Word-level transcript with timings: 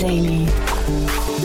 Daily. 0.00 0.46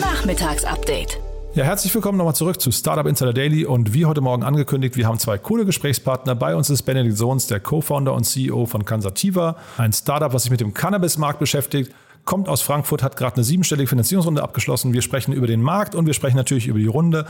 Nachmittagsupdate. 0.00 1.18
Ja, 1.54 1.64
herzlich 1.64 1.94
willkommen 1.94 2.16
nochmal 2.16 2.34
zurück 2.34 2.58
zu 2.58 2.70
Startup 2.70 3.06
Insider 3.06 3.34
Daily 3.34 3.66
und 3.66 3.92
wie 3.92 4.06
heute 4.06 4.22
Morgen 4.22 4.44
angekündigt, 4.44 4.96
wir 4.96 5.06
haben 5.06 5.18
zwei 5.18 5.36
coole 5.36 5.66
Gesprächspartner. 5.66 6.34
Bei 6.34 6.56
uns 6.56 6.70
ist 6.70 6.82
Benedikt 6.82 7.18
Sohns, 7.18 7.46
der 7.48 7.60
Co-Founder 7.60 8.14
und 8.14 8.24
CEO 8.24 8.64
von 8.64 8.86
Cansativa, 8.86 9.56
ein 9.76 9.92
Startup, 9.92 10.32
was 10.32 10.44
sich 10.44 10.50
mit 10.50 10.60
dem 10.60 10.72
Cannabis-Markt 10.72 11.38
beschäftigt 11.38 11.92
kommt 12.26 12.48
aus 12.48 12.60
Frankfurt, 12.60 13.02
hat 13.02 13.16
gerade 13.16 13.36
eine 13.36 13.44
siebenstellige 13.44 13.88
Finanzierungsrunde 13.88 14.42
abgeschlossen. 14.42 14.92
Wir 14.92 15.00
sprechen 15.00 15.32
über 15.32 15.46
den 15.46 15.62
Markt 15.62 15.94
und 15.94 16.06
wir 16.06 16.12
sprechen 16.12 16.36
natürlich 16.36 16.66
über 16.66 16.78
die 16.78 16.86
Runde. 16.86 17.26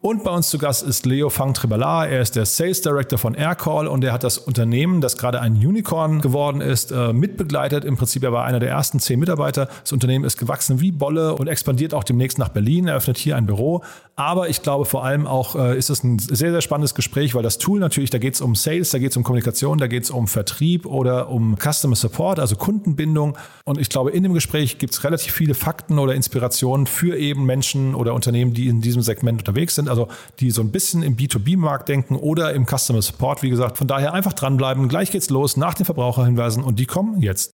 Und 0.00 0.22
bei 0.22 0.30
uns 0.30 0.48
zu 0.48 0.58
Gast 0.58 0.84
ist 0.84 1.06
Leo 1.06 1.28
Fang 1.28 1.54
Tribalar. 1.54 2.06
Er 2.06 2.20
ist 2.20 2.36
der 2.36 2.46
Sales 2.46 2.82
Director 2.82 3.18
von 3.18 3.34
Aircall 3.34 3.88
und 3.88 4.04
er 4.04 4.12
hat 4.12 4.22
das 4.22 4.38
Unternehmen, 4.38 5.00
das 5.00 5.16
gerade 5.16 5.40
ein 5.40 5.54
Unicorn 5.54 6.20
geworden 6.20 6.60
ist, 6.60 6.92
äh, 6.92 7.12
mitbegleitet. 7.12 7.84
Im 7.84 7.96
Prinzip 7.96 8.22
er 8.22 8.30
war 8.30 8.44
einer 8.44 8.60
der 8.60 8.70
ersten 8.70 9.00
zehn 9.00 9.18
Mitarbeiter. 9.18 9.68
Das 9.82 9.90
Unternehmen 9.90 10.24
ist 10.24 10.38
gewachsen 10.38 10.80
wie 10.80 10.92
Bolle 10.92 11.34
und 11.34 11.48
expandiert 11.48 11.94
auch 11.94 12.04
demnächst 12.04 12.38
nach 12.38 12.50
Berlin, 12.50 12.86
eröffnet 12.86 13.18
hier 13.18 13.34
ein 13.34 13.46
Büro. 13.46 13.82
Aber 14.18 14.48
ich 14.48 14.62
glaube 14.62 14.84
vor 14.84 15.04
allem 15.04 15.28
auch 15.28 15.54
äh, 15.54 15.78
ist 15.78 15.90
es 15.90 16.02
ein 16.02 16.18
sehr, 16.18 16.50
sehr 16.50 16.60
spannendes 16.60 16.96
Gespräch, 16.96 17.36
weil 17.36 17.44
das 17.44 17.58
Tool 17.58 17.78
natürlich, 17.78 18.10
da 18.10 18.18
geht 18.18 18.34
es 18.34 18.40
um 18.40 18.56
Sales, 18.56 18.90
da 18.90 18.98
geht 18.98 19.12
es 19.12 19.16
um 19.16 19.22
Kommunikation, 19.22 19.78
da 19.78 19.86
geht 19.86 20.02
es 20.02 20.10
um 20.10 20.26
Vertrieb 20.26 20.86
oder 20.86 21.28
um 21.28 21.56
Customer 21.56 21.94
Support, 21.94 22.40
also 22.40 22.56
Kundenbindung. 22.56 23.38
Und 23.64 23.80
ich 23.80 23.88
glaube, 23.88 24.10
in 24.10 24.24
dem 24.24 24.34
Gespräch 24.34 24.78
gibt 24.78 24.92
es 24.92 25.04
relativ 25.04 25.32
viele 25.32 25.54
Fakten 25.54 26.00
oder 26.00 26.16
Inspirationen 26.16 26.88
für 26.88 27.16
eben 27.16 27.46
Menschen 27.46 27.94
oder 27.94 28.12
Unternehmen, 28.12 28.54
die 28.54 28.66
in 28.66 28.80
diesem 28.80 29.02
Segment 29.02 29.42
unterwegs 29.42 29.76
sind 29.76 29.88
also 29.88 30.08
die 30.40 30.50
so 30.50 30.62
ein 30.62 30.72
bisschen 30.72 31.04
im 31.04 31.16
B2B-Markt 31.16 31.88
denken 31.88 32.16
oder 32.16 32.52
im 32.54 32.66
Customer 32.66 33.00
Support, 33.00 33.44
wie 33.44 33.50
gesagt. 33.50 33.78
Von 33.78 33.86
daher 33.86 34.14
einfach 34.14 34.32
dranbleiben. 34.32 34.88
Gleich 34.88 35.12
geht's 35.12 35.30
los 35.30 35.56
nach 35.56 35.74
den 35.74 35.86
Verbraucherhinweisen 35.86 36.64
und 36.64 36.80
die 36.80 36.86
kommen 36.86 37.20
jetzt. 37.20 37.54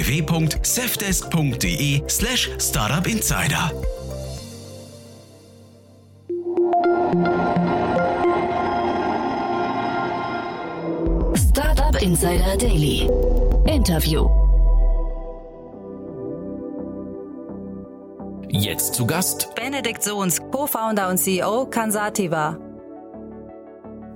www.safdesk.de 0.00 2.02
slash 2.06 2.50
startupinsider. 2.58 3.70
Startup 11.34 12.02
Insider 12.02 12.56
Daily. 12.56 13.10
Interview. 13.66 14.28
Jetzt 18.48 18.94
zu 18.94 19.06
Gast 19.06 19.54
Benedikt 19.54 20.02
Sohns, 20.02 20.40
Co-Founder 20.50 21.08
und 21.08 21.18
CEO 21.18 21.66
Kansativa. 21.66 22.69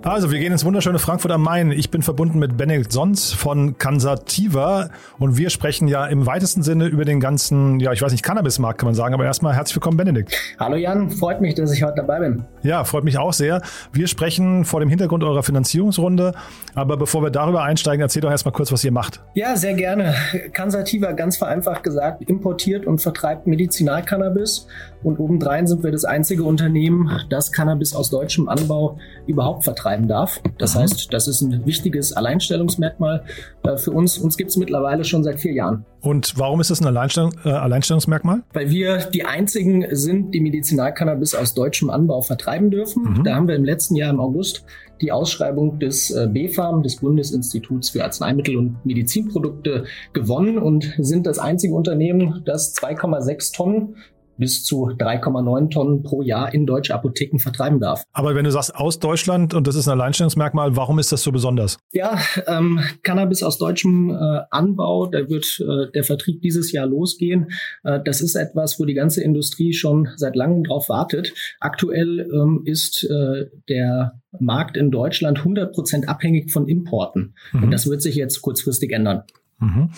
Also, 0.07 0.31
wir 0.31 0.39
gehen 0.39 0.53
ins 0.53 0.67
wunderschöne 0.67 0.99
Frankfurt 0.99 1.33
am 1.33 1.41
Main. 1.41 1.73
Ich 1.73 1.91
bin 1.91 2.03
verbunden 2.03 2.39
mit 2.39 2.59
Benedikt 2.59 2.93
Sons 2.93 3.33
von 3.33 3.79
Cansativa 3.79 4.91
und 5.19 5.39
wir 5.39 5.49
sprechen 5.49 5.89
ja 5.89 6.05
im 6.05 6.27
weitesten 6.27 6.63
Sinne 6.63 6.89
über 6.89 7.07
den 7.07 7.21
ganzen, 7.21 7.81
ja, 7.81 7.91
ich 7.91 8.03
weiß 8.03 8.13
nicht, 8.13 8.23
Cannabismarkt 8.23 8.79
kann 8.79 8.87
man 8.87 8.95
sagen, 8.95 9.15
aber 9.15 9.25
erstmal 9.25 9.55
herzlich 9.55 9.77
willkommen, 9.77 9.97
Benedikt. 9.97 10.39
Hallo 10.61 10.77
Jan, 10.77 11.09
freut 11.09 11.41
mich, 11.41 11.55
dass 11.55 11.73
ich 11.73 11.83
heute 11.83 11.95
dabei 11.97 12.21
bin. 12.21 12.45
Ja, 12.63 12.85
freut 12.85 13.05
mich 13.05 13.17
auch 13.17 13.33
sehr. 13.33 13.63
Wir 13.93 14.07
sprechen 14.07 14.67
vor 14.67 14.81
dem 14.81 14.91
Hintergrund 14.91 15.25
eurer 15.25 15.43
Finanzierungsrunde, 15.43 16.35
aber 16.75 16.99
bevor 16.99 17.23
wir 17.23 17.31
darüber 17.31 17.63
einsteigen, 17.63 18.03
erzähl 18.03 18.21
doch 18.21 18.31
erstmal 18.31 18.53
kurz, 18.53 18.71
was 18.71 18.85
ihr 18.85 18.93
macht. 18.93 19.23
Ja, 19.33 19.57
sehr 19.57 19.73
gerne. 19.73 20.15
Cansativa, 20.53 21.13
ganz 21.13 21.39
vereinfacht 21.39 21.83
gesagt, 21.83 22.29
importiert 22.29 22.85
und 22.85 23.01
vertreibt 23.01 23.47
Medizinalcannabis 23.47 24.67
und 25.05 25.21
obendrein 25.21 25.67
sind 25.67 25.85
wir 25.85 25.93
das 25.93 26.05
einzige 26.05 26.43
Unternehmen, 26.43 27.11
das 27.31 27.53
Cannabis 27.53 27.95
aus 27.95 28.11
deutschem 28.11 28.49
Anbau 28.49 28.99
überhaupt 29.27 29.65
vertreibt 29.65 29.85
betreiben 29.85 30.09
darf. 30.09 30.41
Das 30.59 30.75
mhm. 30.75 30.81
heißt, 30.81 31.13
das 31.13 31.29
ist 31.29 31.41
ein 31.43 31.67
wichtiges 31.67 32.13
Alleinstellungsmerkmal 32.13 33.25
äh, 33.65 33.77
für 33.77 33.91
uns. 33.91 34.19
Uns 34.19 34.37
gibt 34.37 34.51
es 34.51 34.57
mittlerweile 34.57 35.05
schon 35.05 35.23
seit 35.23 35.41
vier 35.41 35.53
Jahren. 35.53 35.85
Und 36.01 36.39
warum 36.39 36.61
ist 36.61 36.71
das 36.71 36.81
ein 36.81 36.87
Alleinstellung, 36.87 37.33
äh, 37.45 37.51
Alleinstellungsmerkmal? 37.51 38.43
Weil 38.53 38.71
wir 38.71 38.99
die 39.13 39.25
einzigen 39.25 39.87
sind, 39.91 40.35
die 40.35 40.41
Medizinalcannabis 40.41 41.35
aus 41.35 41.55
deutschem 41.55 41.91
Anbau 41.91 42.23
vertreiben 42.23 42.71
dürfen. 42.71 43.19
Mhm. 43.19 43.25
Da 43.25 43.35
haben 43.35 43.49
wir 43.49 43.57
im 43.57 43.65
letzten 43.65 43.97
Jahr 43.97 44.11
im 44.11 44.21
August 44.21 44.65
die 45.01 45.13
Ausschreibung 45.13 45.79
des 45.81 46.11
äh, 46.11 46.29
BfArM, 46.29 46.83
des 46.83 46.97
Bundesinstituts 46.97 47.91
für 47.91 48.05
Arzneimittel 48.05 48.57
und 48.57 48.85
Medizinprodukte, 48.87 49.85
gewonnen 50.13 50.57
und 50.57 50.95
sind 50.99 51.27
das 51.27 51.39
einzige 51.39 51.75
Unternehmen, 51.75 52.43
das 52.45 52.75
2,6 52.77 53.55
Tonnen 53.55 53.97
bis 54.37 54.65
zu 54.65 54.87
3,9 54.87 55.71
Tonnen 55.71 56.03
pro 56.03 56.23
Jahr 56.23 56.53
in 56.53 56.67
deutsche 56.67 56.95
Apotheken 56.95 57.39
vertreiben 57.39 57.81
darf. 57.81 58.05
Aber 58.13 58.35
wenn 58.35 58.45
du 58.45 58.51
sagst 58.51 58.75
aus 58.75 58.99
Deutschland 58.99 59.55
und 59.55 59.67
das 59.67 59.77
ist 59.77 59.89
ein 59.89 59.93
Alleinstellungsmerkmal, 59.93 60.77
warum 60.77 60.99
ist 60.99 61.13
das 61.13 61.23
so 61.23 61.33
besonders? 61.33 61.79
Ja, 61.93 62.19
ähm, 62.47 62.81
Cannabis 63.03 63.43
aus 63.43 63.59
deutschem 63.59 64.11
äh, 64.11 64.41
Anbau, 64.51 65.07
da 65.07 65.29
wird 65.29 65.61
äh, 65.61 65.91
der 65.93 66.05
Vertrieb 66.05 66.43
dieses 66.43 66.73
Jahr 66.73 66.87
losgehen. 66.87 67.51
Äh, 67.83 68.01
das 68.05 68.21
ist 68.21 68.35
etwas, 68.35 68.79
wo 68.79 68.85
die 68.85 68.95
ganze 68.95 69.23
Industrie 69.23 69.73
schon 69.73 70.09
seit 70.17 70.37
langem 70.37 70.65
drauf 70.65 70.89
wartet. 70.89 71.33
Aktuell 71.61 72.21
ähm, 72.21 72.63
ist 72.65 73.05
äh, 73.05 73.47
der 73.69 74.21
Markt 74.39 74.77
in 74.77 74.91
Deutschland 74.91 75.39
100 75.39 75.73
Prozent 75.73 76.09
abhängig 76.09 76.51
von 76.51 76.69
Importen. 76.69 77.35
Mhm. 77.53 77.65
Und 77.65 77.71
das 77.71 77.87
wird 77.87 78.03
sich 78.03 78.17
jetzt 78.17 78.43
kurzfristig 78.43 78.93
ändern. 78.93 79.23
Mhm. 79.59 79.91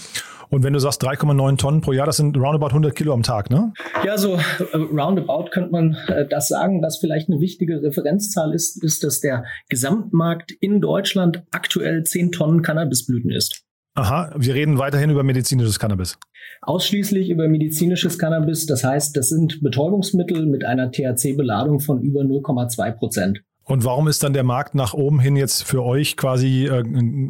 Und 0.49 0.63
wenn 0.63 0.73
du 0.73 0.79
sagst 0.79 1.03
3,9 1.03 1.57
Tonnen 1.57 1.81
pro 1.81 1.93
Jahr, 1.93 2.07
das 2.07 2.19
sind 2.19 2.37
roundabout 2.37 2.69
100 2.69 2.95
Kilo 2.95 3.13
am 3.13 3.23
Tag, 3.23 3.51
ne? 3.51 3.73
Ja, 4.05 4.17
so 4.17 4.35
äh, 4.35 4.77
roundabout 4.77 5.51
könnte 5.51 5.71
man 5.71 5.97
äh, 6.09 6.27
das 6.27 6.49
sagen. 6.49 6.83
Was 6.83 6.99
vielleicht 6.99 7.29
eine 7.29 7.41
wichtige 7.41 7.83
Referenzzahl 7.83 8.55
ist, 8.55 8.83
ist, 8.83 9.03
dass 9.03 9.21
der 9.21 9.45
Gesamtmarkt 9.69 10.53
in 10.53 10.81
Deutschland 10.81 11.43
aktuell 11.51 12.05
10 12.05 12.33
Tonnen 12.33 12.63
Cannabisblüten 12.63 13.31
ist. 13.31 13.63
Aha, 13.95 14.31
wir 14.37 14.55
reden 14.55 14.79
weiterhin 14.79 15.09
über 15.09 15.23
medizinisches 15.23 15.79
Cannabis. 15.79 16.19
Ausschließlich 16.61 17.31
über 17.31 17.49
medizinisches 17.49 18.19
Cannabis. 18.19 18.67
Das 18.67 18.85
heißt, 18.85 19.17
das 19.17 19.31
sind 19.31 19.63
Betäubungsmittel 19.63 20.45
mit 20.45 20.65
einer 20.67 20.91
THC-Beladung 20.91 21.81
von 21.81 22.03
über 22.03 22.21
0,2 22.21 22.93
Prozent. 22.93 23.43
Und 23.69 23.85
warum 23.85 24.07
ist 24.07 24.23
dann 24.23 24.33
der 24.33 24.45
Markt 24.45 24.77
nach 24.77 24.95
oben 24.95 25.19
hin 25.19 25.35
jetzt 25.35 25.65
für 25.65 25.83
euch 25.83 26.17
quasi, 26.17 26.67
äh, 26.67 26.85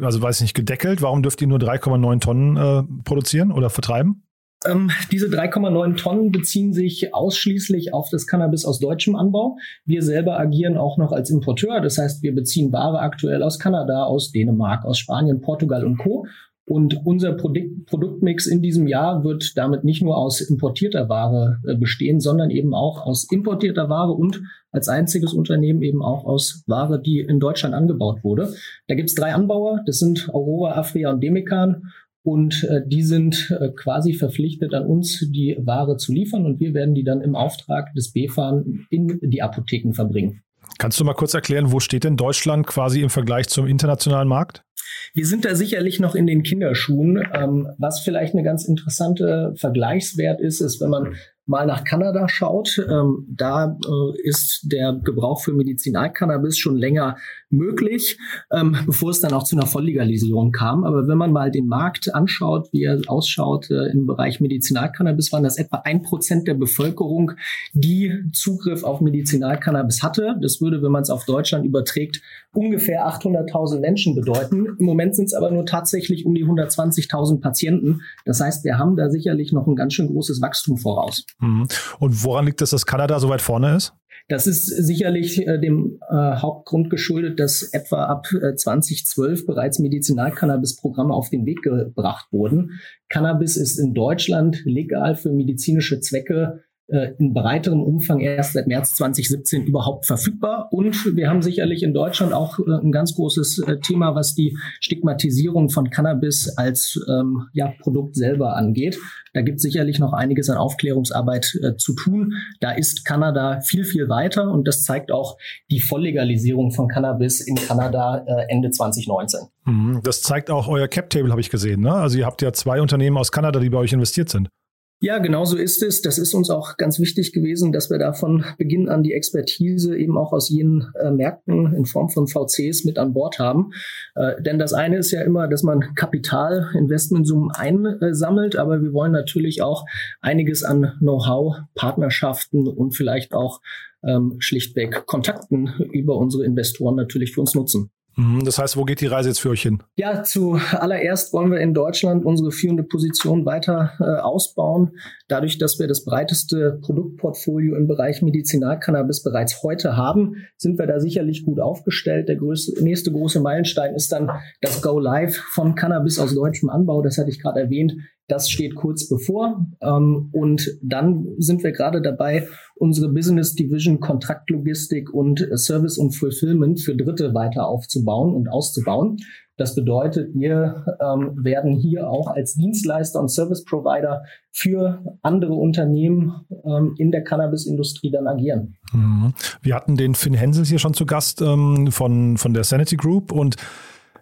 also 0.05 0.21
weiß 0.21 0.43
nicht, 0.43 0.55
gedeckelt? 0.55 1.01
Warum 1.01 1.23
dürft 1.23 1.41
ihr 1.41 1.49
nur 1.49 1.59
3,9 1.59 2.21
Tonnen 2.21 2.57
äh, 2.57 2.83
produzieren 3.05 3.51
oder 3.51 3.71
vertreiben? 3.71 4.23
Ähm, 4.67 4.91
diese 5.11 5.29
3,9 5.29 5.97
Tonnen 5.97 6.33
beziehen 6.33 6.75
sich 6.75 7.15
ausschließlich 7.15 7.95
auf 7.95 8.09
das 8.11 8.27
Cannabis 8.27 8.67
aus 8.67 8.81
deutschem 8.81 9.17
Anbau. 9.17 9.57
Wir 9.87 10.03
selber 10.03 10.39
agieren 10.39 10.77
auch 10.77 10.99
noch 10.99 11.13
als 11.13 11.31
Importeur. 11.31 11.81
Das 11.81 11.97
heißt, 11.97 12.23
wir 12.23 12.35
beziehen 12.35 12.71
Ware 12.71 13.01
aktuell 13.01 13.43
aus 13.43 13.59
Kanada, 13.59 14.05
aus 14.05 14.31
Dänemark, 14.31 14.85
aus 14.85 14.99
Spanien, 14.99 15.41
Portugal 15.41 15.85
und 15.87 15.97
Co. 15.97 16.27
Und 16.69 17.07
unser 17.07 17.33
Produkt, 17.33 17.87
Produktmix 17.87 18.47
in 18.47 18.61
diesem 18.61 18.89
Jahr 18.89 19.23
wird 19.23 19.57
damit 19.57 19.85
nicht 19.85 20.03
nur 20.03 20.17
aus 20.17 20.41
importierter 20.41 21.09
Ware 21.09 21.61
äh, 21.65 21.77
bestehen, 21.77 22.19
sondern 22.19 22.51
eben 22.51 22.75
auch 22.75 23.07
aus 23.07 23.31
importierter 23.31 23.89
Ware 23.89 24.13
und 24.13 24.43
als 24.73 24.89
einziges 24.89 25.33
Unternehmen 25.33 25.83
eben 25.83 26.03
auch 26.03 26.25
aus 26.25 26.65
Ware, 26.67 27.01
die 27.01 27.21
in 27.21 27.39
Deutschland 27.39 27.75
angebaut 27.75 28.25
wurde. 28.25 28.53
Da 28.89 28.97
gibt 28.97 29.09
es 29.09 29.15
drei 29.15 29.33
Anbauer, 29.33 29.83
das 29.87 30.01
sind 30.01 30.29
Aurora, 30.35 30.73
Afria 30.73 31.11
und 31.11 31.23
Demekan. 31.23 31.93
Und 32.25 32.65
äh, 32.65 32.81
die 32.85 33.03
sind 33.03 33.57
äh, 33.61 33.69
quasi 33.71 34.13
verpflichtet, 34.13 34.75
an 34.75 34.87
uns 34.87 35.25
die 35.31 35.57
Ware 35.61 35.97
zu 35.97 36.13
liefern 36.13 36.45
und 36.45 36.59
wir 36.59 36.75
werden 36.75 36.97
die 36.97 37.05
dann 37.05 37.21
im 37.21 37.37
Auftrag 37.37 37.95
des 37.95 38.13
BFAN 38.13 38.87
in 38.91 39.21
die 39.23 39.43
Apotheken 39.43 39.93
verbringen. 39.93 40.43
Kannst 40.79 40.99
du 40.99 41.05
mal 41.05 41.15
kurz 41.15 41.35
erklären, 41.35 41.71
wo 41.71 41.79
steht 41.79 42.03
denn 42.03 42.17
Deutschland 42.17 42.67
quasi 42.67 43.01
im 43.01 43.11
Vergleich 43.11 43.47
zum 43.47 43.69
internationalen 43.69 44.27
Markt? 44.27 44.66
Wir 45.15 45.27
sind 45.27 45.45
da 45.45 45.55
sicherlich 45.55 46.01
noch 46.01 46.15
in 46.15 46.27
den 46.27 46.43
Kinderschuhen. 46.43 47.23
Ähm, 47.33 47.69
was 47.79 48.01
vielleicht 48.01 48.35
eine 48.35 48.43
ganz 48.43 48.65
interessante 48.65 49.55
Vergleichswert 49.57 50.41
ist, 50.41 50.61
ist, 50.61 50.81
wenn 50.81 50.91
man 50.91 51.17
mal 51.47 51.67
nach 51.67 51.85
Kanada 51.85 52.29
schaut, 52.29 52.85
ähm, 52.91 53.25
da 53.29 53.79
äh, 53.87 54.29
ist 54.29 54.61
der 54.65 55.01
Gebrauch 55.03 55.41
für 55.41 55.53
Medizinalcannabis 55.53 56.59
schon 56.59 56.77
länger 56.77 57.17
möglich, 57.51 58.19
ähm, 58.53 58.77
bevor 58.85 59.11
es 59.11 59.21
dann 59.21 59.33
auch 59.33 59.45
zu 59.45 59.57
einer 59.57 59.67
Volllegalisierung 59.67 60.51
kam. 60.51 60.85
Aber 60.85 61.07
wenn 61.07 61.17
man 61.17 61.33
mal 61.33 61.51
den 61.53 61.67
Markt 61.67 62.13
anschaut, 62.15 62.69
wie 62.73 62.83
er 62.83 63.01
ausschaut 63.07 63.71
äh, 63.71 63.87
im 63.93 64.07
Bereich 64.07 64.41
Medizinalcannabis, 64.41 65.33
waren 65.33 65.45
das 65.45 65.57
etwa 65.57 65.83
ein 65.85 66.03
Prozent 66.03 66.49
der 66.49 66.55
Bevölkerung, 66.55 67.33
die 67.73 68.13
Zugriff 68.33 68.83
auf 68.83 69.01
Medizinalcannabis 69.01 70.03
hatte. 70.03 70.37
Das 70.43 70.61
würde, 70.61 70.83
wenn 70.83 70.91
man 70.91 71.03
es 71.03 71.11
auf 71.11 71.25
Deutschland 71.25 71.65
überträgt, 71.65 72.21
ungefähr 72.53 73.07
800.000 73.07 73.81
Menschen 73.81 74.17
bedeuten. 74.17 74.77
Im 74.79 74.85
Moment 74.85 75.15
sind 75.15 75.27
es 75.27 75.35
aber 75.35 75.51
nur 75.51 75.67
tatsächlich 75.67 76.27
um 76.27 76.35
die 76.35 76.45
120.000 76.45 77.41
Patienten. 77.41 78.01
Das 78.25 78.41
heißt, 78.41 78.65
wir 78.65 78.79
haben 78.79 78.97
da 78.97 79.11
sicherlich 79.11 79.53
noch 79.53 79.67
ein 79.67 79.77
ganz 79.77 79.95
schön 79.95 80.09
großes 80.09 80.41
Wachstum 80.41 80.77
voraus. 80.77 81.25
Mhm. 81.39 81.67
Und 81.99 82.25
woran 82.25 82.47
liegt 82.47 82.63
es, 82.63 82.71
dass 82.71 82.87
Kanada 82.87 83.19
so 83.19 83.29
weit 83.29 83.43
vorne 83.43 83.77
ist? 83.77 83.95
Das 84.29 84.49
ist 84.49 84.67
sicherlich 84.67 85.47
äh, 85.47 85.59
dem 85.59 86.01
äh, 86.11 86.15
Hauptgrund 86.15 86.91
geschuldet, 86.91 87.39
dass 87.39 87.63
etwa 87.63 88.07
ab 88.07 88.27
äh, 88.33 88.57
2012 88.57 89.47
bereits 89.47 89.79
Medizinalcannabis-Programme 89.79 91.15
auf 91.15 91.31
den 91.31 91.47
Weg 91.47 91.63
gebracht 91.63 92.27
wurden. 92.33 92.81
Cannabis 93.09 93.57
ist 93.57 93.79
in 93.79 93.95
Deutschland 93.95 94.63
legal 94.65 95.15
für 95.15 95.31
medizinische 95.31 96.01
Zwecke 96.01 96.65
äh, 96.89 97.13
in 97.19 97.35
breiterem 97.35 97.83
Umfang 97.83 98.21
erst 98.21 98.53
seit 98.53 98.67
März 98.67 98.95
2017 98.95 99.65
überhaupt 99.65 100.07
verfügbar. 100.07 100.69
Und 100.71 101.17
wir 101.17 101.29
haben 101.29 101.43
sicherlich 101.43 101.83
in 101.83 101.93
Deutschland 101.93 102.33
auch 102.33 102.59
äh, 102.59 102.63
ein 102.83 102.93
ganz 102.93 103.15
großes 103.15 103.59
äh, 103.61 103.79
Thema, 103.81 104.15
was 104.15 104.35
die 104.35 104.57
Stigmatisierung 104.81 105.69
von 105.69 105.91
Cannabis 105.91 106.57
als 106.57 106.99
ähm, 107.09 107.49
ja, 107.53 107.73
Produkt 107.81 108.17
selber 108.17 108.57
angeht. 108.57 108.99
Da 109.35 109.43
gibt 109.43 109.57
es 109.57 109.63
sicherlich 109.63 109.99
noch 109.99 110.13
einiges 110.13 110.49
an 110.49 110.57
Aufklärungsarbeit 110.57 111.59
äh, 111.63 111.77
zu 111.77 111.95
tun. 111.95 112.35
Da 112.61 112.71
ist 112.71 113.05
Kanada 113.05 113.61
viel, 113.61 113.85
viel 113.85 114.09
weiter 114.09 114.51
und 114.51 114.67
das 114.67 114.85
zeigt 114.85 115.13
auch 115.13 115.37
die 115.71 115.81
Volllegalisierung 115.81 116.71
von 116.71 116.89
Cannabis 116.89 117.41
in 117.41 117.57
Kanada 117.57 118.25
äh, 118.27 118.47
Ende 118.49 118.71
2019. 118.71 119.41
Mhm. 119.65 120.01
Das 120.03 120.23
zeigt 120.23 120.51
auch 120.51 120.69
euer 120.69 120.89
Cap-Table, 120.89 121.31
habe 121.31 121.41
ich 121.41 121.51
gesehen. 121.51 121.81
Ne? 121.81 121.93
Also 121.93 122.19
ihr 122.19 122.27
habt 122.27 122.43
ja 122.43 122.53
zwei 122.53 122.81
Unternehmen 122.81 123.19
aus 123.19 123.33
Kanada, 123.33 123.61
die 123.61 123.71
bei 123.71 123.79
euch 123.79 123.93
investiert 123.93 124.29
sind. 124.29 124.49
Ja, 124.99 125.19
genau 125.19 125.45
so 125.45 125.59
ist 125.59 125.83
es. 125.83 126.01
Das 126.01 126.17
ist 126.17 126.33
uns 126.33 126.49
auch 126.49 126.79
ganz 126.79 126.99
wichtig 126.99 127.33
gewesen, 127.33 127.71
dass 127.71 127.91
wir 127.91 127.99
da 127.99 128.15
von 128.15 128.47
Beginn 128.57 128.89
an 128.89 129.03
die 129.03 129.13
Expertise 129.13 129.95
eben 129.95 130.17
auch 130.17 130.33
aus 130.33 130.49
jenen 130.49 130.91
äh, 130.99 131.11
Märkten 131.11 131.75
in 131.75 131.85
Form 131.85 132.09
von 132.09 132.27
VCs 132.27 132.85
mit 132.85 132.97
an 132.99 133.13
Bord 133.13 133.39
haben. 133.39 133.73
Äh, 134.15 134.41
denn 134.41 134.59
das 134.59 134.73
eine 134.73 134.97
ist 134.97 135.11
ja 135.11 135.21
immer, 135.21 135.49
dass 135.49 135.63
man 135.63 135.95
Kapital, 135.97 136.71
Investmentsummen 136.75 137.51
einsammelt, 137.51 138.57
aber 138.57 138.81
wir 138.81 138.95
wollen 138.95 139.13
natürlich 139.13 139.61
auch 139.61 139.85
einiges 140.23 140.63
an 140.63 140.95
Know-how, 141.01 141.57
Partnerschaften 141.75 142.67
und 142.67 142.93
vielleicht 142.93 143.35
auch 143.35 143.61
ähm, 144.03 144.37
schlichtweg 144.39 145.05
Kontakten 145.05 145.75
über 145.93 146.17
unsere 146.17 146.45
Investoren 146.47 146.97
natürlich 146.97 147.35
für 147.35 147.43
uns 147.43 147.55
nutzen. 147.55 147.91
Mhm, 148.17 148.45
das 148.45 148.59
heißt, 148.59 148.79
wo 148.79 148.85
geht 148.85 149.03
die 149.03 149.07
Reise 149.07 149.29
jetzt 149.29 149.41
für 149.41 149.51
euch 149.51 149.63
hin? 149.63 149.83
Ja, 149.97 150.23
zuallererst 150.23 151.35
wollen 151.35 151.51
wir 151.51 151.61
in 151.61 151.75
Deutschland 151.75 152.25
unsere 152.25 152.51
führende 152.51 152.83
Position 152.83 153.45
weiter 153.45 153.93
äh, 154.01 154.05
ausbauen. 154.05 154.93
Dadurch, 155.29 155.59
dass 155.59 155.79
wir 155.79 155.87
das 155.87 156.05
breiteste 156.05 156.81
Produktportfolio 156.83 157.77
im 157.77 157.87
Bereich 157.87 158.23
Medizinalcannabis 158.23 159.23
bereits 159.23 159.63
heute 159.63 159.99
haben, 159.99 160.47
sind 160.57 160.79
wir 160.79 160.87
da 160.87 160.99
sicherlich 160.99 161.45
gut 161.45 161.61
aufgestellt. 161.61 162.29
Der 162.29 162.37
größte, 162.37 162.83
nächste 162.83 163.13
große 163.13 163.41
Meilenstein 163.41 163.95
ist 163.95 164.11
dann 164.13 164.31
das 164.63 164.81
Go 164.81 164.99
Live 164.99 165.37
von 165.37 165.75
Cannabis 165.75 166.19
aus 166.19 166.35
deutschem 166.35 166.71
Anbau. 166.71 167.03
Das 167.03 167.19
hatte 167.19 167.29
ich 167.29 167.41
gerade 167.41 167.61
erwähnt. 167.61 167.93
Das 168.29 168.51
steht 168.51 168.75
kurz 168.75 169.09
bevor. 169.09 169.67
Ähm, 169.81 170.31
und 170.33 170.79
dann 170.83 171.29
sind 171.39 171.63
wir 171.63 171.73
gerade 171.73 172.03
dabei, 172.03 172.49
unsere 172.75 173.09
Business 173.09 173.55
Division 173.55 174.01
Kontraktlogistik 174.01 175.13
und 175.13 175.47
Service 175.55 175.99
und 175.99 176.13
Fulfillment 176.13 176.81
für 176.81 176.97
Dritte 176.97 177.35
weiter 177.35 177.67
aufzubauen 177.67 178.35
und 178.35 178.49
auszubauen. 178.49 179.19
Das 179.59 179.75
bedeutet, 179.75 180.35
wir 180.35 180.85
ähm, 181.01 181.43
werden 181.43 181.73
hier 181.73 182.11
auch 182.11 182.29
als 182.29 182.55
Dienstleister 182.55 183.19
und 183.19 183.31
Service 183.31 183.65
Provider 183.65 184.23
für 184.53 185.03
andere 185.23 185.55
Unternehmen 185.55 186.45
ähm, 186.65 186.95
in 186.99 187.11
der 187.11 187.25
Cannabis-Industrie 187.25 188.11
dann 188.11 188.27
agieren. 188.27 188.77
Mhm. 188.93 189.33
Wir 189.63 189.75
hatten 189.75 189.97
den 189.97 190.15
Finn 190.15 190.35
Hensels 190.35 190.69
hier 190.69 190.79
schon 190.79 190.93
zu 190.93 191.07
Gast 191.07 191.41
ähm, 191.41 191.91
von, 191.91 192.37
von 192.37 192.53
der 192.53 192.65
Sanity 192.65 192.97
Group 192.97 193.33
und 193.33 193.57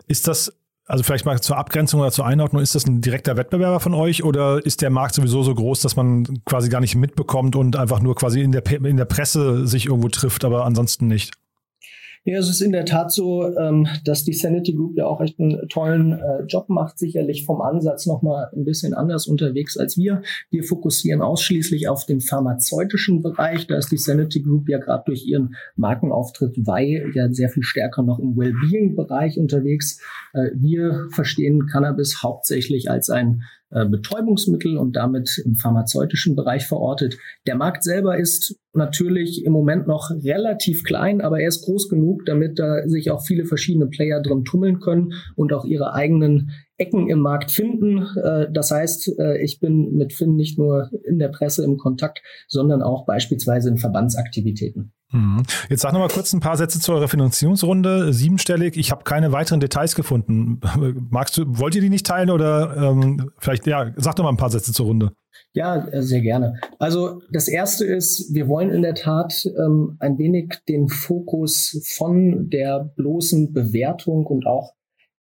ist 0.07 0.29
das 0.29 0.53
also 0.87 1.03
vielleicht 1.03 1.25
mal 1.25 1.41
zur 1.41 1.57
Abgrenzung 1.57 2.01
oder 2.01 2.11
zur 2.11 2.27
Einordnung, 2.27 2.63
ist 2.63 2.75
das 2.75 2.87
ein 2.87 3.01
direkter 3.01 3.37
Wettbewerber 3.37 3.81
von 3.81 3.95
euch 3.95 4.23
oder 4.23 4.65
ist 4.65 4.83
der 4.83 4.91
Markt 4.91 5.15
sowieso 5.15 5.43
so 5.43 5.55
groß, 5.55 5.81
dass 5.81 5.97
man 5.97 6.43
quasi 6.45 6.69
gar 6.69 6.81
nicht 6.81 6.95
mitbekommt 6.95 7.57
und 7.57 7.77
einfach 7.77 8.01
nur 8.01 8.15
quasi 8.15 8.43
in 8.43 8.53
der, 8.53 8.67
in 8.67 8.97
der 8.97 9.05
Presse 9.05 9.67
sich 9.67 9.87
irgendwo 9.87 10.09
trifft, 10.09 10.45
aber 10.45 10.65
ansonsten 10.65 11.07
nicht? 11.07 11.33
Ja, 12.27 12.39
es 12.39 12.49
ist 12.49 12.63
in 12.63 12.73
der 12.73 12.87
Tat 12.87 13.13
so, 13.13 13.55
ähm, 13.55 13.87
dass 14.07 14.25
die 14.25 14.33
Sanity 14.33 14.73
Group 14.73 14.97
ja 14.97 15.05
auch 15.05 15.21
echt 15.21 15.39
einen 15.39 15.69
tollen 15.69 16.13
äh, 16.13 16.45
Job 16.45 16.71
macht, 16.71 16.99
sicherlich 16.99 17.45
vom 17.45 17.61
Ansatz 17.61 18.07
nochmal 18.07 18.49
ein 18.57 18.65
bisschen 18.65 18.95
anders 18.95 19.27
unterwegs 19.27 19.77
als 19.77 19.99
wir. 19.99 20.23
Wir 20.51 20.65
fokussieren 20.65 21.21
ausschließlich 21.21 21.87
auf 21.87 22.07
den 22.07 22.23
pharmazeutischen 22.23 23.21
Bereich. 23.21 23.67
Da 23.67 23.77
ist 23.77 23.93
die 23.93 23.99
Sanity 23.99 24.41
Group 24.41 24.71
ja 24.71 24.79
gerade 24.79 25.03
durch 25.05 25.27
ihren 25.27 25.55
Markenauftritt 25.77 26.67
Wei 26.67 27.05
ja 27.13 27.31
sehr 27.31 27.51
viel 27.51 27.63
stärker 27.63 28.03
noch 28.03 28.19
im 28.19 28.39
Wellbeing-Bereich 28.39 29.39
unterwegs. 29.39 30.01
Äh, 30.33 30.51
wir 30.55 31.09
verstehen 31.11 31.67
Cannabis 31.67 32.23
hauptsächlich 32.23 32.91
als 32.91 33.11
ein 33.11 33.43
äh, 33.75 33.87
Betäubungsmittel 33.87 34.79
und 34.79 34.95
damit 34.95 35.43
im 35.45 35.57
pharmazeutischen 35.57 36.37
Bereich 36.37 36.67
verortet. 36.67 37.19
Der 37.47 37.57
Markt 37.57 37.83
selber 37.83 38.17
ist 38.17 38.57
natürlich 38.73 39.45
im 39.45 39.53
Moment 39.53 39.89
noch 39.89 40.11
relativ 40.11 40.85
klein, 40.85 41.21
aber 41.21 41.41
er 41.41 41.49
ist 41.49 41.65
groß 41.65 41.89
genug, 41.89 42.25
damit 42.25 42.61
da 42.61 42.87
sich 42.87 43.11
auch 43.11 43.25
viele 43.27 43.45
verschiedene 43.45 43.89
Player 43.89 44.23
drin 44.23 44.45
tummeln 44.45 44.79
können 44.79 45.15
und 45.35 45.53
auch 45.53 45.65
ihre 45.65 45.93
eigenen 45.93 46.53
Ecken 46.77 47.09
im 47.09 47.19
Markt 47.19 47.51
finden. 47.51 48.07
Äh, 48.17 48.47
das 48.53 48.71
heißt, 48.71 49.19
äh, 49.19 49.43
ich 49.43 49.59
bin 49.59 49.97
mit 49.97 50.13
Finn 50.13 50.37
nicht 50.37 50.57
nur 50.57 50.91
in 51.05 51.19
der 51.19 51.29
Presse 51.29 51.65
im 51.65 51.77
Kontakt, 51.77 52.23
sondern 52.47 52.81
auch 52.81 53.07
beispielsweise 53.07 53.71
in 53.71 53.79
Verbandsaktivitäten. 53.79 54.93
Mhm. 55.15 55.45
Jetzt 55.71 55.83
sag 55.83 55.93
noch 55.93 56.01
mal 56.01 56.09
kurz 56.09 56.33
ein 56.33 56.41
paar 56.41 56.57
Sätze 56.57 56.81
zu 56.81 56.93
eurer 56.93 57.07
Finanzierungsrunde. 57.07 58.13
Siebenstellig. 58.13 58.77
Ich 58.77 58.91
habe 58.91 59.05
keine 59.05 59.31
weiteren 59.31 59.61
Details 59.61 59.95
gefunden. 59.95 60.61
Magst 61.11 61.37
du, 61.37 61.45
wollt 61.47 61.77
ihr 61.77 61.81
die 61.81 61.89
nicht 61.89 62.07
teilen 62.07 62.31
oder 62.31 62.77
ähm, 62.77 63.31
vielleicht, 63.39 63.67
ja, 63.67 63.93
sag 63.97 64.17
doch 64.17 64.25
mal 64.25 64.31
ein 64.31 64.37
paar 64.37 64.51
Sätze 64.51 64.73
zur 64.73 64.87
Runde. 64.87 65.13
Ja, 65.53 65.87
sehr 66.03 66.21
gerne. 66.21 66.55
Also 66.81 67.21
das 67.31 67.47
erste 67.47 67.85
ist, 67.85 68.35
wir 68.35 68.49
wollen 68.49 68.71
in 68.71 68.83
der 68.83 68.97
Tat 68.97 69.49
ähm, 69.57 69.97
ein 70.01 70.19
wenig 70.19 70.55
den 70.69 70.89
Fokus 70.89 71.81
von 71.97 72.51
der 72.51 72.93
bloßen 72.97 73.53
Bewertung 73.53 74.27
und 74.27 74.47
auch 74.47 74.75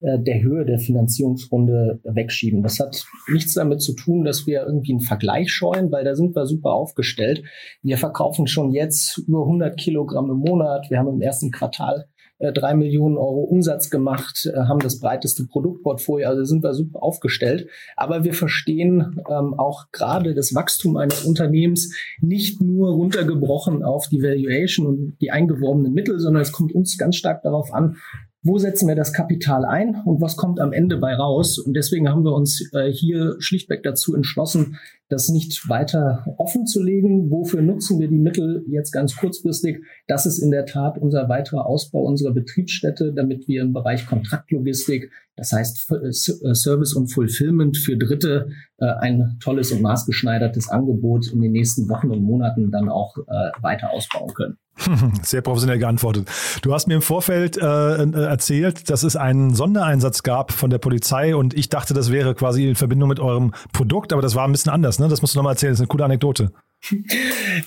der 0.02 0.42
Höhe 0.42 0.66
der 0.66 0.80
Finanzierungsrunde 0.80 2.00
wegschieben. 2.04 2.64
Das 2.64 2.80
hat 2.80 3.04
nichts 3.32 3.54
damit 3.54 3.82
zu 3.82 3.94
tun, 3.94 4.24
dass 4.24 4.48
wir 4.48 4.66
irgendwie 4.66 4.94
einen 4.94 5.02
Vergleich 5.02 5.52
scheuen, 5.52 5.92
weil 5.92 6.06
da 6.06 6.16
sind 6.16 6.36
wir 6.36 6.46
super 6.46 6.72
aufgestellt. 6.72 7.44
Wir 7.82 7.98
verkaufen 7.98 8.48
schon 8.48 8.72
jetzt 8.72 9.18
über 9.18 9.42
100 9.42 9.78
Kilogramm 9.78 10.30
im 10.30 10.38
Monat. 10.38 10.90
Wir 10.90 11.00
haben 11.00 11.10
im 11.10 11.22
ersten 11.22 11.52
Quartal 11.52 12.08
äh, 12.40 12.54
drei 12.54 12.74
Millionen 12.74 13.18
Euro 13.18 13.42
Umsatz 13.42 13.90
gemacht, 13.90 14.50
äh, 14.52 14.58
haben 14.58 14.80
das 14.80 15.00
breiteste 15.00 15.46
Produktportfolio, 15.46 16.28
also 16.28 16.46
sind 16.46 16.64
wir 16.64 16.74
super 16.74 17.04
aufgestellt. 17.04 17.68
Aber 17.98 18.24
wir 18.24 18.34
verstehen 18.34 19.22
ähm, 19.30 19.54
auch 19.60 19.92
gerade 19.92 20.34
das 20.34 20.56
Wachstum 20.56 20.96
eines 20.96 21.26
Unternehmens 21.26 21.94
nicht 22.22 22.62
nur 22.62 22.92
runtergebrochen 22.94 23.84
auf 23.84 24.08
die 24.08 24.22
Valuation 24.22 24.88
und 24.88 25.18
die 25.20 25.32
eingeworbenen 25.32 25.94
Mittel, 25.94 26.20
sondern 26.20 26.42
es 26.42 26.54
kommt 26.54 26.74
uns 26.74 26.98
ganz 26.98 27.18
stark 27.18 27.44
darauf 27.44 27.74
an, 27.74 27.98
wo 28.42 28.58
setzen 28.58 28.88
wir 28.88 28.96
das 28.96 29.14
Kapital 29.14 29.66
ein 29.66 29.96
und 30.06 30.22
was 30.22 30.38
kommt 30.38 30.60
am 30.60 30.72
Ende 30.72 30.98
bei 30.98 31.14
raus. 31.14 31.60
Und 31.60 31.74
deswegen 31.74 32.10
haben 32.10 32.24
wir 32.24 32.34
uns 32.34 32.72
äh, 32.74 32.92
hier 32.92 33.36
schlichtweg 33.40 33.84
dazu 33.84 34.16
entschlossen, 34.16 34.78
das 35.10 35.28
nicht 35.28 35.68
weiter 35.68 36.24
offen 36.38 36.68
zu 36.68 36.82
legen. 36.82 37.32
Wofür 37.32 37.62
nutzen 37.62 38.00
wir 38.00 38.08
die 38.08 38.20
Mittel 38.20 38.64
jetzt 38.68 38.92
ganz 38.92 39.16
kurzfristig? 39.16 39.84
Das 40.08 40.26
ist 40.26 40.38
in 40.38 40.52
der 40.52 40.66
Tat 40.66 40.98
unser 41.00 41.28
weiterer 41.28 41.66
Ausbau 41.66 42.04
unserer 42.04 42.32
Betriebsstätte, 42.32 43.14
damit 43.14 43.48
wir 43.48 43.64
im 43.64 43.74
Bereich 43.74 44.06
Kontraktlogistik, 44.06 45.12
das 45.36 45.52
heißt 45.52 45.92
äh, 45.92 46.54
Service 46.54 46.94
und 46.94 47.08
Fulfillment 47.08 47.78
für 47.78 47.98
Dritte, 47.98 48.50
äh, 48.78 48.86
ein 48.86 49.38
tolles 49.42 49.72
und 49.72 49.82
maßgeschneidertes 49.82 50.70
Angebot 50.70 51.32
in 51.34 51.42
den 51.42 51.52
nächsten 51.54 51.90
Wochen 51.90 52.12
und 52.12 52.22
Monaten 52.22 52.72
dann 52.72 52.90
auch 52.90 53.18
äh, 53.18 53.52
weiter 53.62 53.92
ausbauen 53.92 54.34
können. 54.34 54.58
Sehr 55.24 55.42
professionell 55.42 55.80
geantwortet. 55.80 56.30
Du 56.62 56.74
hast 56.74 56.88
mir 56.88 56.96
im 56.96 57.02
Vorfeld 57.02 57.58
äh, 57.58 57.62
erzählt, 57.62 58.90
dass 58.90 59.04
es 59.04 59.16
einen 59.16 59.54
Sondereinsatz 59.54 60.24
gab 60.24 60.52
von 60.52 60.70
der 60.70 60.78
Polizei 60.78 61.36
und 61.36 61.54
ich 61.54 61.70
dachte, 61.70 61.94
das 61.94 62.12
wäre 62.12 62.36
quasi 62.36 62.68
in 62.68 62.76
Verbindung 62.76 63.10
mit 63.10 63.20
eurem 63.20 63.54
Produkt, 63.74 64.14
aber 64.14 64.22
das 64.22 64.36
war 64.36 64.46
ein 64.46 64.52
bisschen 64.52 64.72
anders. 64.72 64.99
Ne? 65.00 65.08
Das 65.08 65.22
musst 65.22 65.36
du 65.36 65.40
nochmal 65.40 65.54
erzählen, 65.54 65.72
das 65.72 65.80
ist 65.80 65.84
eine 65.84 65.88
coole 65.88 66.06
Anekdote. 66.06 66.52